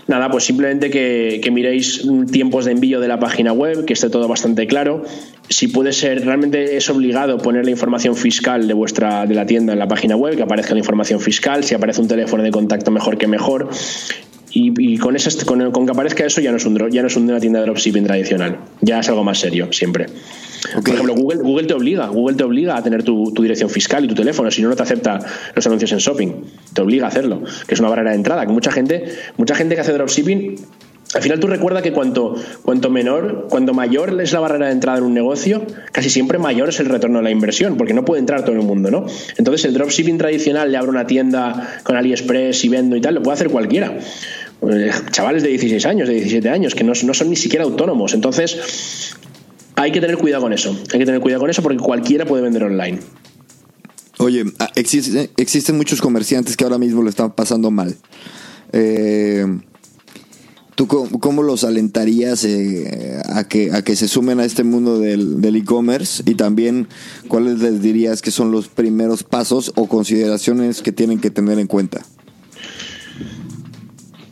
[0.08, 4.08] Nada, pues simplemente que, que, miréis tiempos de envío de la página web, que esté
[4.08, 5.02] todo bastante claro.
[5.48, 9.72] Si puede ser, realmente es obligado poner la información fiscal de vuestra de la tienda
[9.72, 11.64] en la página web, que aparezca la información fiscal.
[11.64, 13.68] Si aparece un teléfono de contacto, mejor que mejor.
[14.58, 17.16] Y, con, ese, con, con, que aparezca eso ya no es un ya no es
[17.16, 18.58] una tienda de dropshipping tradicional.
[18.80, 20.06] Ya es algo más serio, siempre.
[20.74, 24.08] Por ejemplo, Google, Google te obliga, Google te obliga a tener tu, dirección fiscal y
[24.08, 25.18] tu teléfono, si no, no te acepta
[25.54, 26.32] los anuncios en shopping.
[26.72, 28.46] Te obliga a hacerlo, que es una barrera de entrada.
[28.46, 29.04] Que mucha gente,
[29.36, 30.56] mucha gente que hace dropshipping
[31.14, 34.98] al final tú recuerda que cuanto, cuanto menor, cuanto mayor es la barrera de entrada
[34.98, 38.20] en un negocio, casi siempre mayor es el retorno de la inversión, porque no puede
[38.20, 39.06] entrar todo el mundo, ¿no?
[39.36, 43.22] Entonces el dropshipping tradicional le abro una tienda con AliExpress y vendo y tal, lo
[43.22, 43.96] puede hacer cualquiera.
[44.68, 48.12] Eh, chavales de 16 años, de 17 años, que no, no son ni siquiera autónomos.
[48.12, 49.14] Entonces,
[49.76, 50.70] hay que tener cuidado con eso.
[50.92, 52.98] Hay que tener cuidado con eso porque cualquiera puede vender online.
[54.18, 57.94] Oye, ah, existe, existen muchos comerciantes que ahora mismo lo están pasando mal.
[58.72, 59.44] Eh,
[60.74, 65.56] ¿Tú cómo, los alentarías eh, a, que, a que se sumen a este mundo del
[65.56, 66.22] e-commerce?
[66.26, 66.86] y también,
[67.28, 71.66] ¿cuáles les dirías que son los primeros pasos o consideraciones que tienen que tener en
[71.66, 72.04] cuenta?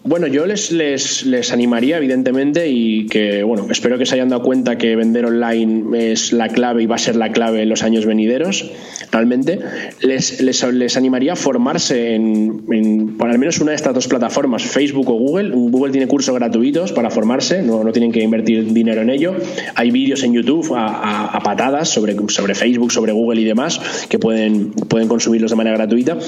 [0.07, 4.43] Bueno, yo les, les, les, animaría, evidentemente, y que, bueno, espero que se hayan dado
[4.43, 7.83] cuenta que vender online es la clave y va a ser la clave en los
[7.83, 8.71] años venideros,
[9.11, 9.61] realmente.
[10.03, 14.65] Les, les, les animaría a formarse en, por al menos una de estas dos plataformas,
[14.65, 15.49] Facebook o Google.
[15.49, 19.35] Google tiene cursos gratuitos para formarse, no, no tienen que invertir dinero en ello.
[19.75, 24.73] Hay vídeos en YouTube a, patadas sobre, sobre Facebook, sobre Google y demás, que pueden,
[24.73, 26.19] pueden consumirlos de manera gratuita.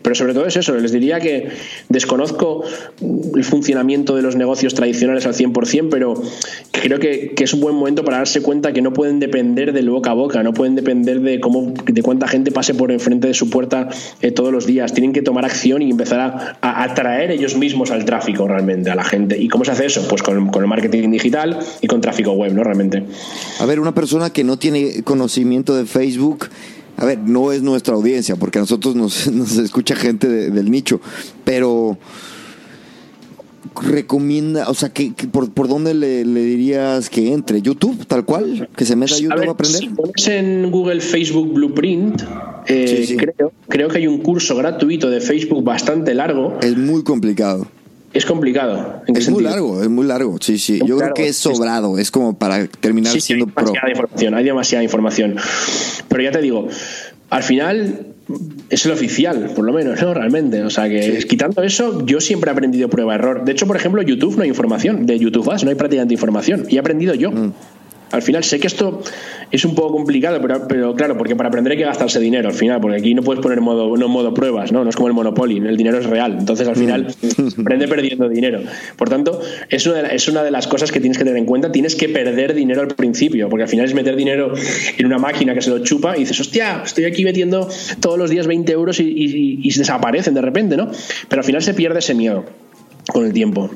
[0.00, 1.48] Pero sobre todo es eso, les diría que
[1.90, 2.64] desconozco
[3.34, 6.14] el funcionamiento de los negocios tradicionales al 100%, pero
[6.70, 10.10] creo que, es un buen momento para darse cuenta que no pueden depender del boca
[10.10, 13.50] a boca, no pueden depender de cómo de cuánta gente pase por enfrente de su
[13.50, 13.88] puerta
[14.20, 14.92] eh, todos los días.
[14.92, 19.04] Tienen que tomar acción y empezar a, atraer ellos mismos al tráfico realmente, a la
[19.04, 19.38] gente.
[19.40, 20.06] ¿Y cómo se hace eso?
[20.08, 22.64] Pues con, con el marketing digital y con tráfico web, ¿no?
[22.64, 23.04] Realmente.
[23.60, 26.48] A ver, una persona que no tiene conocimiento de Facebook
[26.96, 29.26] a ver, no es nuestra audiencia, porque a nosotros nos,
[29.58, 31.00] escucha gente del nicho,
[31.44, 31.98] pero
[33.82, 37.62] recomienda, o sea, que, por, por, dónde le, dirías que entre?
[37.62, 38.68] ¿YouTube, tal cual?
[38.76, 39.80] ¿Que se meta a YouTube a, aprender?
[39.80, 42.22] Si pones en Google Facebook Blueprint,
[42.68, 46.58] eh, Creo, creo que hay un curso gratuito de Facebook bastante largo.
[46.62, 47.66] Es muy complicado.
[48.12, 49.02] Es complicado.
[49.06, 50.80] es muy largo, es muy largo, sí, sí.
[50.86, 54.82] Yo creo que es sobrado, es como para terminar siendo hay demasiada Información, hay demasiada
[54.82, 55.36] información.
[56.08, 56.66] Pero ya te digo,
[57.28, 58.14] al final
[58.70, 60.12] es el oficial, por lo menos, ¿no?
[60.14, 60.62] Realmente.
[60.62, 63.44] O sea que quitando eso, yo siempre he aprendido prueba-error.
[63.44, 65.06] De hecho, por ejemplo, YouTube no hay información.
[65.06, 66.66] De YouTube no hay prácticamente información.
[66.68, 67.30] Y he aprendido yo.
[67.30, 67.52] Mm.
[68.12, 69.02] Al final sé que esto
[69.50, 72.54] es un poco complicado, pero, pero claro, porque para aprender hay que gastarse dinero al
[72.54, 74.84] final, porque aquí no puedes poner modo, no modo pruebas, ¿no?
[74.84, 76.36] No es como el Monopoly, el dinero es real.
[76.38, 77.60] Entonces al final mm.
[77.60, 78.60] aprende perdiendo dinero.
[78.96, 81.46] Por tanto, es una, de, es una de las cosas que tienes que tener en
[81.46, 81.72] cuenta.
[81.72, 84.52] Tienes que perder dinero al principio, porque al final es meter dinero
[84.96, 87.68] en una máquina que se lo chupa y dices, hostia, estoy aquí metiendo
[88.00, 90.90] todos los días 20 euros y, y, y desaparecen de repente, ¿no?
[91.28, 92.44] Pero al final se pierde ese miedo
[93.12, 93.70] con el tiempo.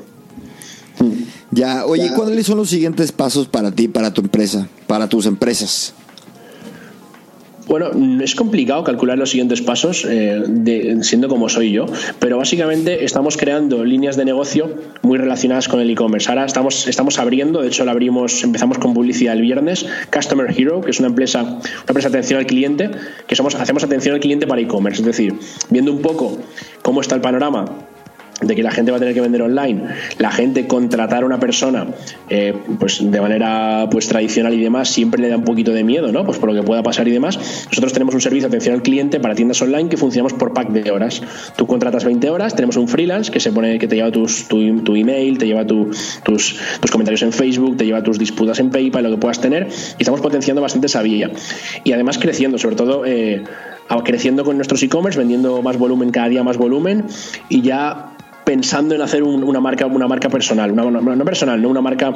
[1.51, 5.93] Ya, oye, ¿cuáles son los siguientes pasos para ti, para tu empresa, para tus empresas?
[7.67, 7.91] Bueno,
[8.21, 11.85] es complicado calcular los siguientes pasos, eh, siendo como soy yo,
[12.19, 16.27] pero básicamente estamos creando líneas de negocio muy relacionadas con el e-commerce.
[16.29, 20.81] Ahora estamos, estamos abriendo, de hecho lo abrimos, empezamos con publicidad el viernes, Customer Hero,
[20.81, 22.91] que es una empresa, una empresa de atención al cliente,
[23.25, 25.33] que somos, hacemos atención al cliente para e-commerce, es decir,
[25.69, 26.39] viendo un poco
[26.81, 27.65] cómo está el panorama
[28.41, 29.83] de que la gente va a tener que vender online,
[30.17, 31.87] la gente contratar a una persona
[32.29, 36.11] eh, pues de manera pues tradicional y demás siempre le da un poquito de miedo,
[36.11, 36.25] ¿no?
[36.25, 37.37] Pues por lo que pueda pasar y demás.
[37.67, 40.69] Nosotros tenemos un servicio de atención al cliente para tiendas online que funcionamos por pack
[40.69, 41.21] de horas.
[41.55, 44.59] Tú contratas 20 horas, tenemos un freelance que se pone que te lleva tus, tu,
[44.95, 49.11] email, te lleva tus, tus comentarios en Facebook, te lleva tus disputas en PayPal, lo
[49.11, 51.31] que puedas tener y estamos potenciando bastante esa vía.
[51.83, 53.43] Y además creciendo, sobre todo eh,
[54.03, 57.05] creciendo con nuestros e-commerce, vendiendo más volumen cada día más volumen
[57.49, 58.13] y ya
[58.43, 62.13] pensando en hacer una marca una marca personal, una, no personal, no una marca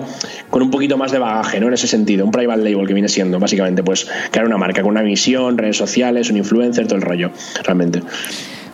[0.49, 1.67] con un poquito más de bagaje, ¿no?
[1.67, 4.91] En ese sentido, un private label que viene siendo, básicamente, pues crear una marca con
[4.91, 7.31] una misión, redes sociales, un influencer, todo el rollo,
[7.63, 8.01] realmente.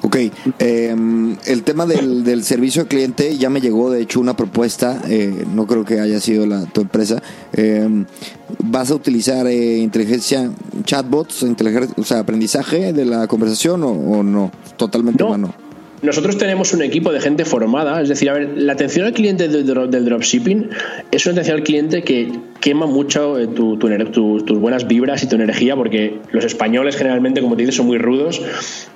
[0.04, 0.18] Ok,
[0.58, 5.45] em, el tema del, servicio al cliente ya me llegó, de hecho, una propuesta, eh,
[5.54, 7.22] no creo que haya sido la, tu empresa.
[7.54, 8.06] Em,
[8.64, 10.49] ¿Vas a utilizar eh, inteligencia,
[10.86, 14.52] chatbots, inteligencia, o sea, aprendizaje de la conversación o, no?
[14.76, 15.54] Totalmente humano.
[16.02, 19.47] Nosotros tenemos un equipo de gente formada, es decir, a ver, la atención al cliente
[19.47, 20.70] del, dropshipping
[21.12, 25.36] es una atención al cliente que quema mucho eh, tu, tus buenas vibras y tu
[25.36, 28.41] energía, porque los españoles generalmente, como te dices, son muy rudos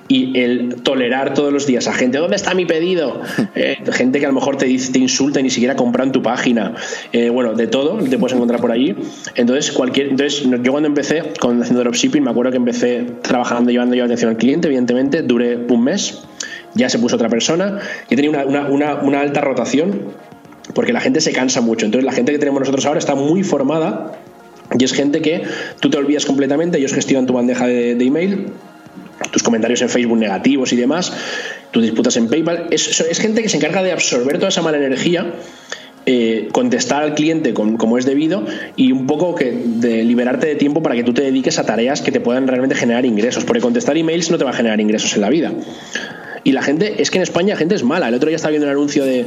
[0.08, 3.20] y el tolerar todos los días a gente, ¿dónde está mi pedido?
[3.54, 6.74] Eh, gente que a lo mejor te, te insulta y ni siquiera compran tu página.
[7.12, 8.94] Eh, bueno, de todo te puedes encontrar por allí.
[9.34, 13.94] Entonces, cualquier, entonces yo cuando empecé con haciendo dropshipping, me acuerdo que empecé trabajando, llevando
[13.94, 16.22] yo atención al cliente, evidentemente, duré un mes
[16.76, 17.80] ya se puso otra persona.
[18.08, 20.12] y tenía una, alta rotación
[20.74, 21.86] porque la gente se cansa mucho.
[21.86, 24.12] Entonces la gente que tenemos nosotros ahora está muy formada
[24.78, 25.42] y es gente que
[25.80, 28.48] tú te olvidas completamente, ellos gestionan tu bandeja de, email,
[29.30, 31.12] tus comentarios en Facebook negativos y demás,
[31.70, 32.66] tus disputas en PayPal.
[32.70, 35.32] Es, gente que se encarga de absorber toda esa mala energía.
[36.08, 38.44] Eh, contestar al cliente como es debido
[38.76, 42.00] y un poco que de liberarte de tiempo para que tú te dediques a tareas
[42.00, 45.16] que te puedan realmente generar ingresos, porque contestar emails no te va a generar ingresos
[45.16, 45.52] en la vida.
[46.46, 48.06] Y la gente, es que en España la gente es mala.
[48.06, 49.26] El otro día estaba viendo un anuncio de.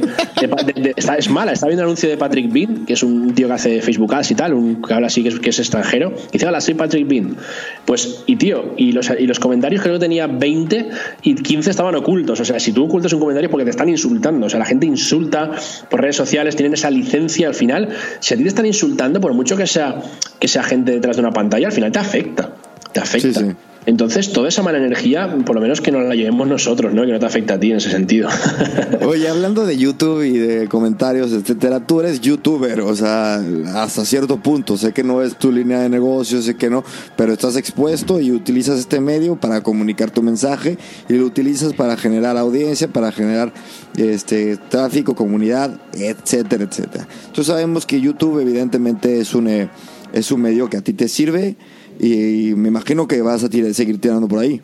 [1.18, 3.82] es mala, estaba viendo un anuncio de Patrick Bean, que es un tío que hace
[3.82, 6.14] Facebook Ads y tal, un que habla así que es, que es extranjero.
[6.30, 7.36] Y dice, hola, soy Patrick Bean.
[7.84, 10.88] Pues, y tío, y los, y los comentarios creo que tenía 20
[11.20, 12.40] y 15 estaban ocultos.
[12.40, 14.46] O sea, si tú ocultas un comentario es porque te están insultando.
[14.46, 15.50] O sea, la gente insulta
[15.90, 17.90] por redes sociales, tienen esa licencia al final.
[18.20, 20.00] Si a ti te están insultando, por mucho que sea,
[20.38, 22.54] que sea gente detrás de una pantalla, al final te afecta.
[22.94, 23.40] Te afecta.
[23.40, 23.69] Sí, sí.
[23.86, 27.06] Entonces, toda esa mala energía, por lo menos que nos la llevemos nosotros, ¿no?
[27.06, 28.28] Que no te afecta a ti en ese sentido.
[29.06, 33.42] Oye, hablando de YouTube y de comentarios, etcétera, tú eres youtuber, o sea,
[33.74, 34.76] hasta cierto punto.
[34.76, 36.84] Sé que no es tu línea de negocio, sé que no,
[37.16, 40.76] pero estás expuesto y utilizas este medio para comunicar tu mensaje
[41.08, 43.52] y lo utilizas para generar audiencia, para generar
[43.96, 47.08] este tráfico, comunidad, etcétera, etcétera.
[47.22, 49.70] Entonces sabemos que YouTube evidentemente es un, eh,
[50.12, 51.56] es un medio que a ti te sirve
[52.00, 54.60] y me imagino que vas a seguir tirando por ahí.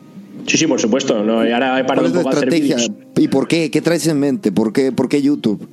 [0.47, 1.23] Sí, sí, por supuesto.
[1.23, 2.77] No, ahora he parado ¿Cuál es la estrategia?
[3.17, 3.69] ¿Y por qué?
[3.69, 4.51] ¿Qué traes en mente?
[4.51, 5.67] ¿Por qué, por qué YouTube?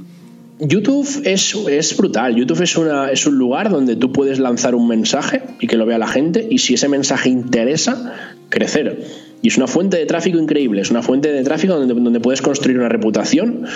[0.59, 2.35] YouTube es, es, brutal.
[2.35, 5.87] YouTube es, una, es un lugar donde tú puedes lanzar un mensaje y que lo
[5.87, 8.15] vea la gente y si ese mensaje interesa,
[8.49, 9.05] crecer.
[9.45, 12.41] Y es una fuente de tráfico increíble, es una fuente de tráfico donde, donde puedes
[12.41, 13.67] construir una reputación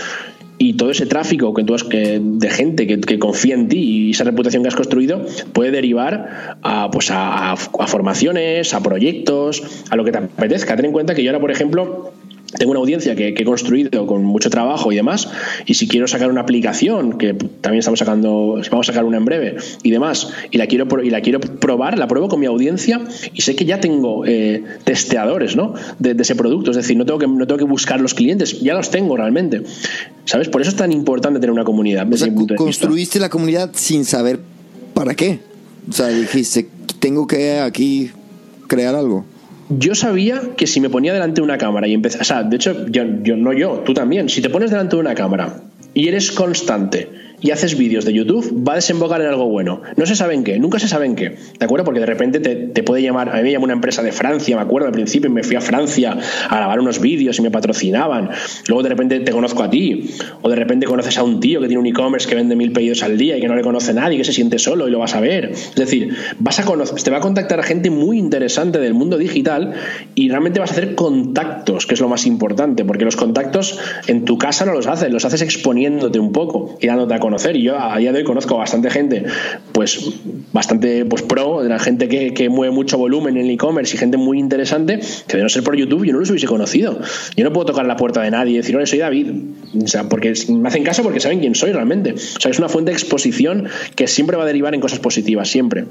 [0.57, 4.11] y todo ese tráfico que tú has, que, de gente que, confía en ti y
[4.13, 9.97] esa reputación que has construido puede derivar a, pues a, a formaciones, a proyectos, a
[9.97, 10.75] lo que te apetezca.
[10.75, 12.15] Ten en cuenta que yo ahora, por ejemplo,
[12.57, 15.29] tengo una audiencia que, he construido con mucho trabajo y demás,
[15.67, 19.25] y si quiero sacar una aplicación, que también estamos sacando, vamos a sacar una en
[19.25, 23.01] breve y demás, y la quiero, y la quiero probar, la pruebo con mi audiencia
[23.35, 25.75] y sé que ya tengo eh, testeadores ¿no?
[25.99, 28.75] de, ese producto, es decir, no tengo, que, no tengo que buscar los clientes, ya
[28.75, 29.63] los tengo realmente.
[30.25, 30.49] ¿Sabes?
[30.49, 32.07] Por eso es tan importante tener una comunidad.
[32.57, 34.41] construiste la comunidad sin saber
[34.95, 35.41] para qué.
[35.89, 36.69] O sea, dijiste,
[36.99, 38.11] tengo que aquí
[38.67, 39.25] crear algo
[39.69, 42.57] yo sabía que si me ponía delante de una cámara y empezaba, o sea, de
[42.57, 45.61] hecho, yo, no yo, tú también, si te pones delante de una cámara
[45.95, 47.09] y eres constante
[47.41, 49.83] y haces vídeos de YouTube, va a desembocar en algo bueno.
[49.97, 51.85] No se sabe en qué, nunca se sabe en qué, ¿de acuerdo?
[51.85, 54.63] Porque de repente te, puede llamar, a mí me llamó una empresa de Francia, me
[54.63, 56.17] acuerdo al principio, me fui a Francia
[56.49, 58.31] a grabar unos vídeos y me patrocinaban.
[58.67, 60.11] Luego de repente te conozco a ti,
[60.43, 63.03] o de repente conoces a un tío que tiene un e-commerce que vende mil pedidos
[63.03, 65.15] al día y que no le conoce nadie, que se siente solo y lo vas
[65.15, 65.51] a ver.
[65.53, 69.75] Es decir, vas a conocer, te va a contactar gente muy interesante del mundo digital
[70.15, 74.25] y realmente vas a hacer contactos, que es lo más importante, porque los contactos en
[74.25, 77.28] tu casa no los haces, los haces exponiéndote un poco y dándote a conocer.
[77.55, 79.25] Y yo a día de hoy conozco bastante gente,
[79.73, 79.99] pues
[80.53, 83.99] bastante pues pro, de la gente que, que mueve mucho volumen en el e-commerce y
[83.99, 86.99] gente muy interesante, que de no ser por YouTube yo no los hubiese conocido.
[87.37, 89.33] Yo no puedo tocar la puerta de nadie y decir, hola, soy David.
[89.83, 92.13] O sea, porque me hacen caso porque saben quién soy realmente.
[92.13, 95.49] O sea, es una fuente de exposición que siempre va a derivar en cosas positivas,
[95.49, 95.85] siempre.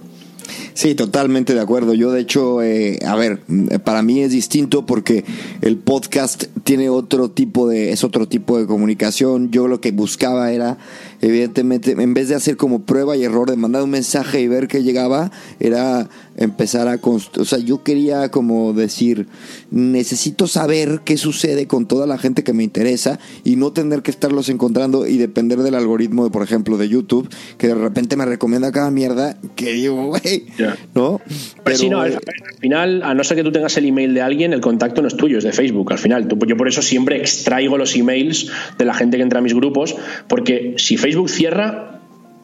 [0.73, 1.93] Sí, totalmente de acuerdo.
[1.93, 3.39] Yo, de hecho, eh, a ver,
[3.83, 5.25] para mí es distinto porque
[5.61, 9.49] el podcast tiene otro tipo de, es otro tipo de comunicación.
[9.51, 10.77] Yo lo que buscaba era,
[11.21, 14.67] evidentemente, en vez de hacer como prueba y error de mandar un mensaje y ver
[14.67, 19.27] que llegaba, era empezar a, o sea, yo quería como decir,
[19.71, 24.11] necesito saber qué sucede con toda la gente que me interesa y no tener que
[24.11, 28.25] estarlos encontrando y depender del algoritmo, de, por ejemplo, de YouTube, que de repente me
[28.25, 30.45] recomienda cada mierda que digo, güey,
[30.93, 31.19] ¿no?
[31.63, 32.19] Pero, sí, no, al,
[32.59, 35.17] final, a no ser que tú tengas el email de alguien, el contacto no es
[35.17, 35.91] tuyo, es de Facebook.
[35.91, 39.41] Al final, yo por eso siempre extraigo los emails de la gente que entra a
[39.41, 39.95] mis grupos,
[40.27, 41.96] porque si Facebook cierra,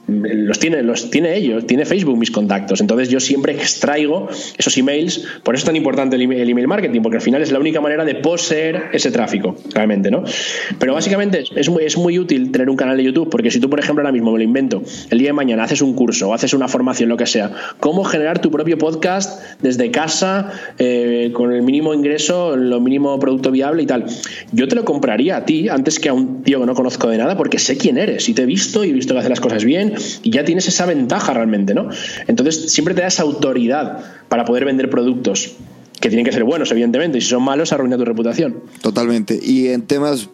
[0.08, 2.82] los tiene, los tiene ellos, tiene Facebook mis contactos.
[2.82, 4.28] Entonces yo siempre extraigo
[4.58, 5.26] esos emails.
[5.43, 8.04] Por eso es tan importante el email, marketing, porque al final es la única manera
[8.04, 10.24] de poseer ese tráfico, realmente, ¿no?
[10.78, 13.70] Pero básicamente es muy, es muy útil tener un canal de YouTube, porque si tú,
[13.70, 16.34] por ejemplo, ahora mismo me lo invento, el día de mañana haces un curso o
[16.34, 21.54] haces una formación, lo que sea, cómo generar tu propio podcast desde casa, eh, con
[21.54, 24.06] el mínimo ingreso, lo mínimo producto viable y tal.
[24.51, 27.18] Yo te lo compraría a ti antes que a un tío que no conozco de
[27.18, 29.39] nada, porque sé quién eres y te he visto y he visto que haces las
[29.39, 29.92] cosas bien
[30.23, 31.89] y ya tienes esa ventaja realmente, ¿no?
[32.27, 35.55] Entonces siempre te da esa autoridad para poder vender productos
[35.99, 38.61] que tienen que ser buenos, evidentemente, y si son malos arruina tu reputación.
[38.81, 39.39] Totalmente.
[39.41, 40.29] Y en temas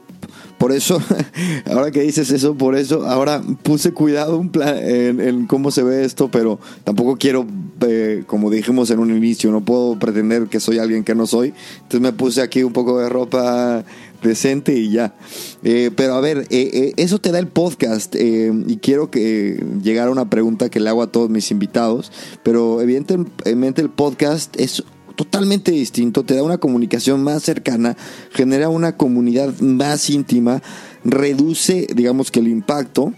[0.60, 1.02] por eso,
[1.72, 6.60] ahora que dices eso, por eso, ahora puse cuidado en, cómo se ve esto, pero
[6.84, 7.48] tampoco quiero,
[7.88, 11.54] eh, como dijimos en un inicio, no puedo pretender que soy alguien que no soy.
[11.76, 13.86] Entonces me puse aquí un poco de ropa
[14.22, 15.16] decente y ya.
[15.64, 20.12] Eh, pero a ver, eh, eso te da el podcast y quiero que llegar a
[20.12, 22.12] una pregunta que le hago a todos mis invitados,
[22.44, 24.84] pero evidentemente el podcast es
[25.20, 27.98] totalmente distinto, te da una comunicación más cercana,
[28.32, 30.62] genera una comunidad más íntima,
[31.04, 33.14] reduce, digamos que el impacto.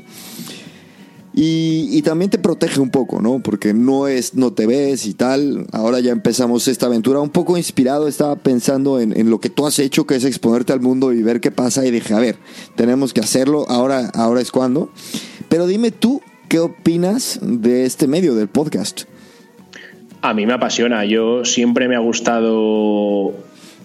[1.34, 3.40] Y, también te protege un poco, ¿no?
[3.40, 5.66] Porque no es, no te ves y tal.
[5.72, 8.08] Ahora ya empezamos esta aventura un poco inspirado.
[8.08, 11.24] Estaba pensando en, en, lo que tú has hecho, que es exponerte al mundo y
[11.24, 11.86] ver qué pasa.
[11.86, 12.38] Y dije, a ver,
[12.76, 13.66] tenemos que hacerlo.
[13.70, 14.90] Ahora, ahora es cuando.
[15.48, 19.04] Pero dime tú, ¿qué opinas de este medio, del podcast?
[20.22, 21.06] A mí me apasiona.
[21.06, 23.34] Yo siempre me ha gustado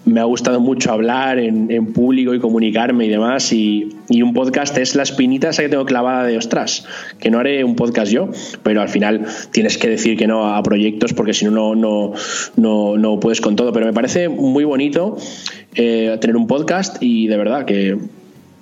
[0.05, 3.51] me ha gustado mucho hablar en, público y comunicarme y demás.
[3.51, 6.85] Y, un podcast es la espinita esa que tengo clavada de ostras,
[7.19, 8.29] que no haré un podcast yo,
[8.63, 12.13] pero al final tienes que decir que no a proyectos porque si no, no,
[12.55, 13.73] no, no puedes con todo.
[13.73, 15.17] Pero me parece muy bonito
[15.75, 17.97] eh, tener un podcast y de verdad que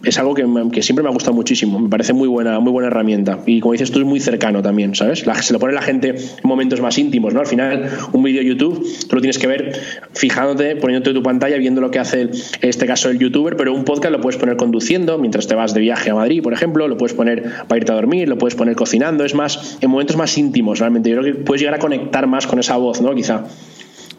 [0.06, 1.80] es algo que, siempre me ha gustado muchísimo.
[1.80, 3.40] Me parece muy buena, muy buena herramienta.
[3.46, 5.26] Y como dices tú, es muy cercano también, ¿sabes?
[5.42, 7.40] se lo pone la gente en momentos más íntimos, ¿no?
[7.40, 9.74] Al final, un vídeo de YouTube, tú lo tienes que ver
[10.14, 12.30] fijándote, poniéndote tu pantalla, viendo lo que hace, en
[12.62, 15.82] este caso, el youtuber, pero un podcast lo puedes poner conduciendo mientras te vas de
[15.82, 18.76] viaje a Madrid, por ejemplo, lo puedes poner para irte a dormir, lo puedes poner
[18.76, 21.10] cocinando, es más, en momentos más íntimos, realmente.
[21.10, 23.14] Yo creo que puedes llegar a conectar más con esa voz, ¿no?
[23.16, 23.46] Quizá.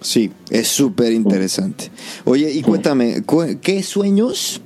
[0.00, 1.90] Sí, es súper interesante.
[2.24, 3.22] Oye, y cuéntame,
[3.62, 4.60] ¿qué sueños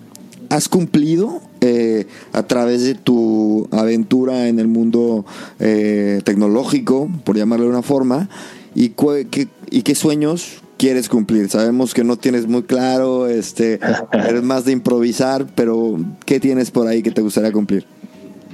[0.51, 5.24] has cumplido eh, a través de tu aventura en el mundo
[5.61, 8.28] eh, tecnológico, por llamarlo de una forma,
[8.74, 11.48] y, qué, y qué sueños quieres cumplir.
[11.48, 13.78] Sabemos que no tienes muy claro, este,
[14.12, 17.86] eres más de improvisar, pero ¿qué tienes por ahí que te gustaría cumplir?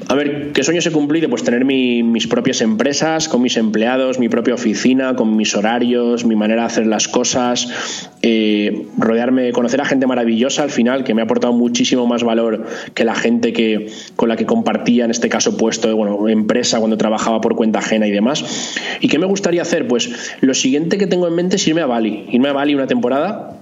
[0.09, 1.28] A ver, ¿qué sueños he cumplido?
[1.28, 6.36] Pues tener mis propias empresas, con mis empleados, mi propia oficina, con mis horarios, mi
[6.36, 11.22] manera de hacer las cosas, eh, rodearme, conocer a gente maravillosa al final, que me
[11.22, 15.28] ha aportado muchísimo más valor que la gente que, con la que compartía, en este
[15.28, 18.76] caso, puesto de bueno, empresa cuando trabajaba por cuenta ajena y demás.
[19.00, 19.88] ¿Y qué me gustaría hacer?
[19.88, 22.26] Pues lo siguiente que tengo en mente es irme a Bali.
[22.30, 23.57] Irme a Bali una temporada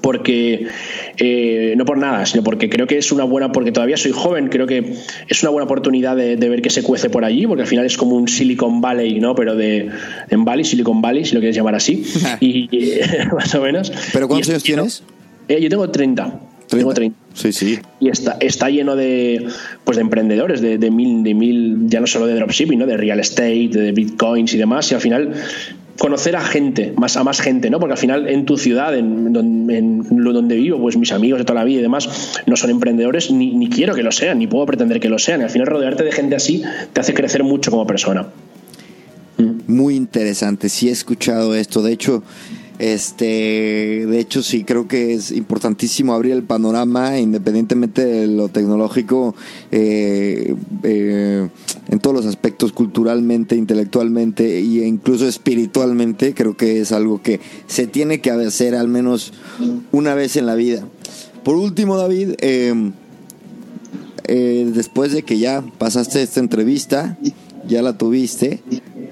[0.00, 0.66] porque
[1.16, 4.48] eh, no por nada, sino porque creo que es una buena, porque todavía soy joven,
[4.48, 4.94] creo que
[5.28, 7.96] es una buena oportunidad de, ver que se cuece por allí, porque al final es
[7.96, 9.34] como un Silicon Valley, ¿no?
[9.34, 9.90] Pero de
[10.30, 12.04] en Valley, Silicon Valley, si lo quieres llamar así,
[12.40, 12.68] y,
[13.34, 13.92] más o menos.
[14.12, 15.02] ¿Pero cuántos años tienes?
[15.48, 16.40] Eh, yo tengo 30.
[16.68, 17.18] Tengo 30.
[17.34, 17.78] Sí, sí.
[18.00, 19.46] Y está, está lleno de,
[19.84, 22.86] pues de emprendedores, de, de mil, de mil, ya no solo de dropshipping, ¿no?
[22.86, 24.90] de real estate, de bitcoins y demás.
[24.90, 25.34] Y al final
[25.98, 27.78] conocer a gente, más a más gente, ¿no?
[27.78, 29.34] Porque al final en tu ciudad, en,
[29.70, 32.08] en, donde vivo, pues mis amigos de toda la vida y demás
[32.46, 35.40] no son emprendedores, ni, ni quiero que lo sean, ni puedo pretender que lo sean.
[35.40, 36.62] Y al final rodearte de gente así
[36.92, 38.26] te hace crecer mucho como persona.
[39.66, 41.82] Muy interesante, sí he escuchado esto.
[41.82, 42.22] De hecho,
[42.82, 49.36] este, de hecho, sí creo que es importantísimo abrir el panorama, independientemente de lo tecnológico,
[49.70, 51.48] eh, eh,
[51.88, 56.34] en todos los aspectos, culturalmente, intelectualmente e incluso espiritualmente.
[56.34, 59.32] Creo que es algo que se tiene que hacer al menos
[59.92, 60.84] una vez en la vida.
[61.44, 62.94] Por último, David, em,
[64.24, 67.16] eh, después de que ya pasaste esta entrevista,
[67.64, 68.60] ya la tuviste,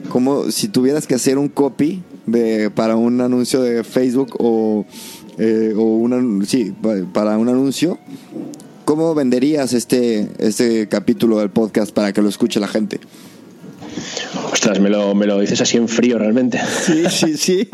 [0.08, 4.84] como si tuvieras que hacer un copy de, para un anuncio de Facebook o,
[5.38, 6.74] eh, o una, sí,
[7.12, 7.98] para un anuncio,
[8.84, 13.00] ¿cómo venderías este, este capítulo del podcast para que lo escuche la gente?
[14.52, 16.60] Ostras, me lo, me lo dices así en frío realmente.
[16.86, 17.68] Sí, sí, sí.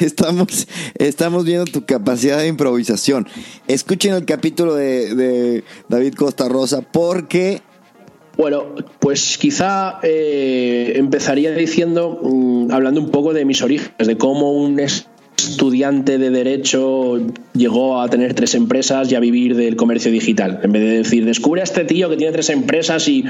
[0.00, 0.66] Estamos,
[0.98, 3.26] estamos viendo tu capacidad de improvisación.
[3.68, 7.62] Escuchen el capítulo de, de David Costa Rosa porque
[8.36, 14.52] bueno, pues quizá eh, empezaría diciendo, mm, hablando un poco de mis orígenes, de cómo
[14.52, 14.78] un
[15.36, 17.18] estudiante de derecho
[17.52, 20.60] llegó a tener tres empresas y a vivir del comercio digital.
[20.62, 23.24] En vez de decir, descubre a este tío que tiene tres empresas y,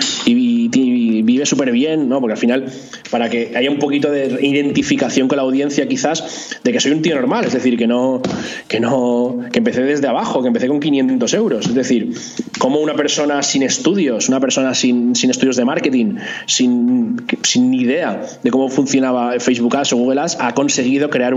[1.22, 2.20] vive súper bien, ¿no?
[2.20, 2.66] Porque al final,
[3.10, 7.02] para que haya un poquito de identificación con la audiencia, quizás, de que soy un
[7.02, 8.22] tío normal, es decir, que no,
[8.68, 11.66] que no, que empecé desde abajo, que empecé con 500 euros.
[11.66, 12.12] Es decir,
[12.58, 18.50] como una persona sin estudios, una persona sin, estudios de marketing, sin, sin idea de
[18.50, 21.34] cómo funcionaba Facebook Ads o Google Ads, ha conseguido crear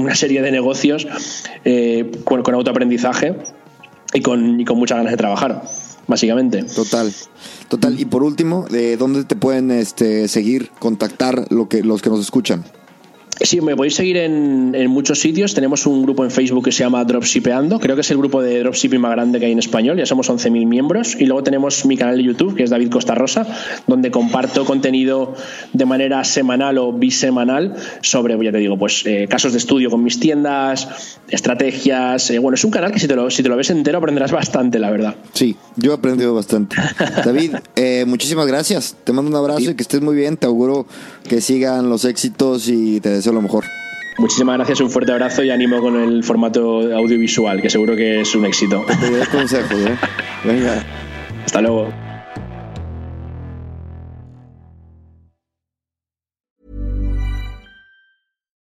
[0.00, 1.06] una serie de negocios
[1.64, 3.36] eh, con, con autoaprendizaje
[4.12, 5.62] y con, y con muchas ganas de trabajar,
[6.06, 6.62] básicamente.
[6.62, 7.12] Total.
[7.68, 8.00] Total.
[8.00, 12.20] Y por último, ¿de dónde te pueden este, seguir, contactar lo que, los que nos
[12.20, 12.64] escuchan?
[13.40, 15.52] Sí, me podéis seguir en, muchos sitios.
[15.52, 17.78] Tenemos un grupo en Facebook que se llama Dropshipeando.
[17.78, 19.98] Creo que es el grupo de dropshipping más grande que hay en español.
[19.98, 21.16] Ya somos 11.000 miembros.
[21.18, 23.46] Y luego tenemos mi canal de YouTube, que es David Costa Rosa,
[23.86, 25.34] donde comparto contenido
[25.72, 30.02] de manera semanal o bisemanal sobre, ya te digo, pues eh, casos de estudio con
[30.02, 30.88] mis tiendas,
[31.28, 32.30] estrategias.
[32.30, 34.32] Eh, bueno, es un canal que si te, lo, si te lo ves entero aprenderás
[34.32, 35.14] bastante, la verdad.
[35.34, 36.76] Sí, yo he aprendido bastante.
[37.24, 38.96] David, eh, muchísimas gracias.
[39.04, 40.36] Te mando un abrazo y que estés muy bien.
[40.36, 40.86] Te auguro
[41.28, 43.64] que sigan los éxitos y te deseo lo mejor.
[44.18, 48.34] Muchísimas gracias, un fuerte abrazo y ánimo con el formato audiovisual, que seguro que es
[48.34, 48.86] un éxito.
[48.88, 49.96] ¿eh?
[50.44, 50.82] Venga.
[51.44, 52.05] Hasta luego.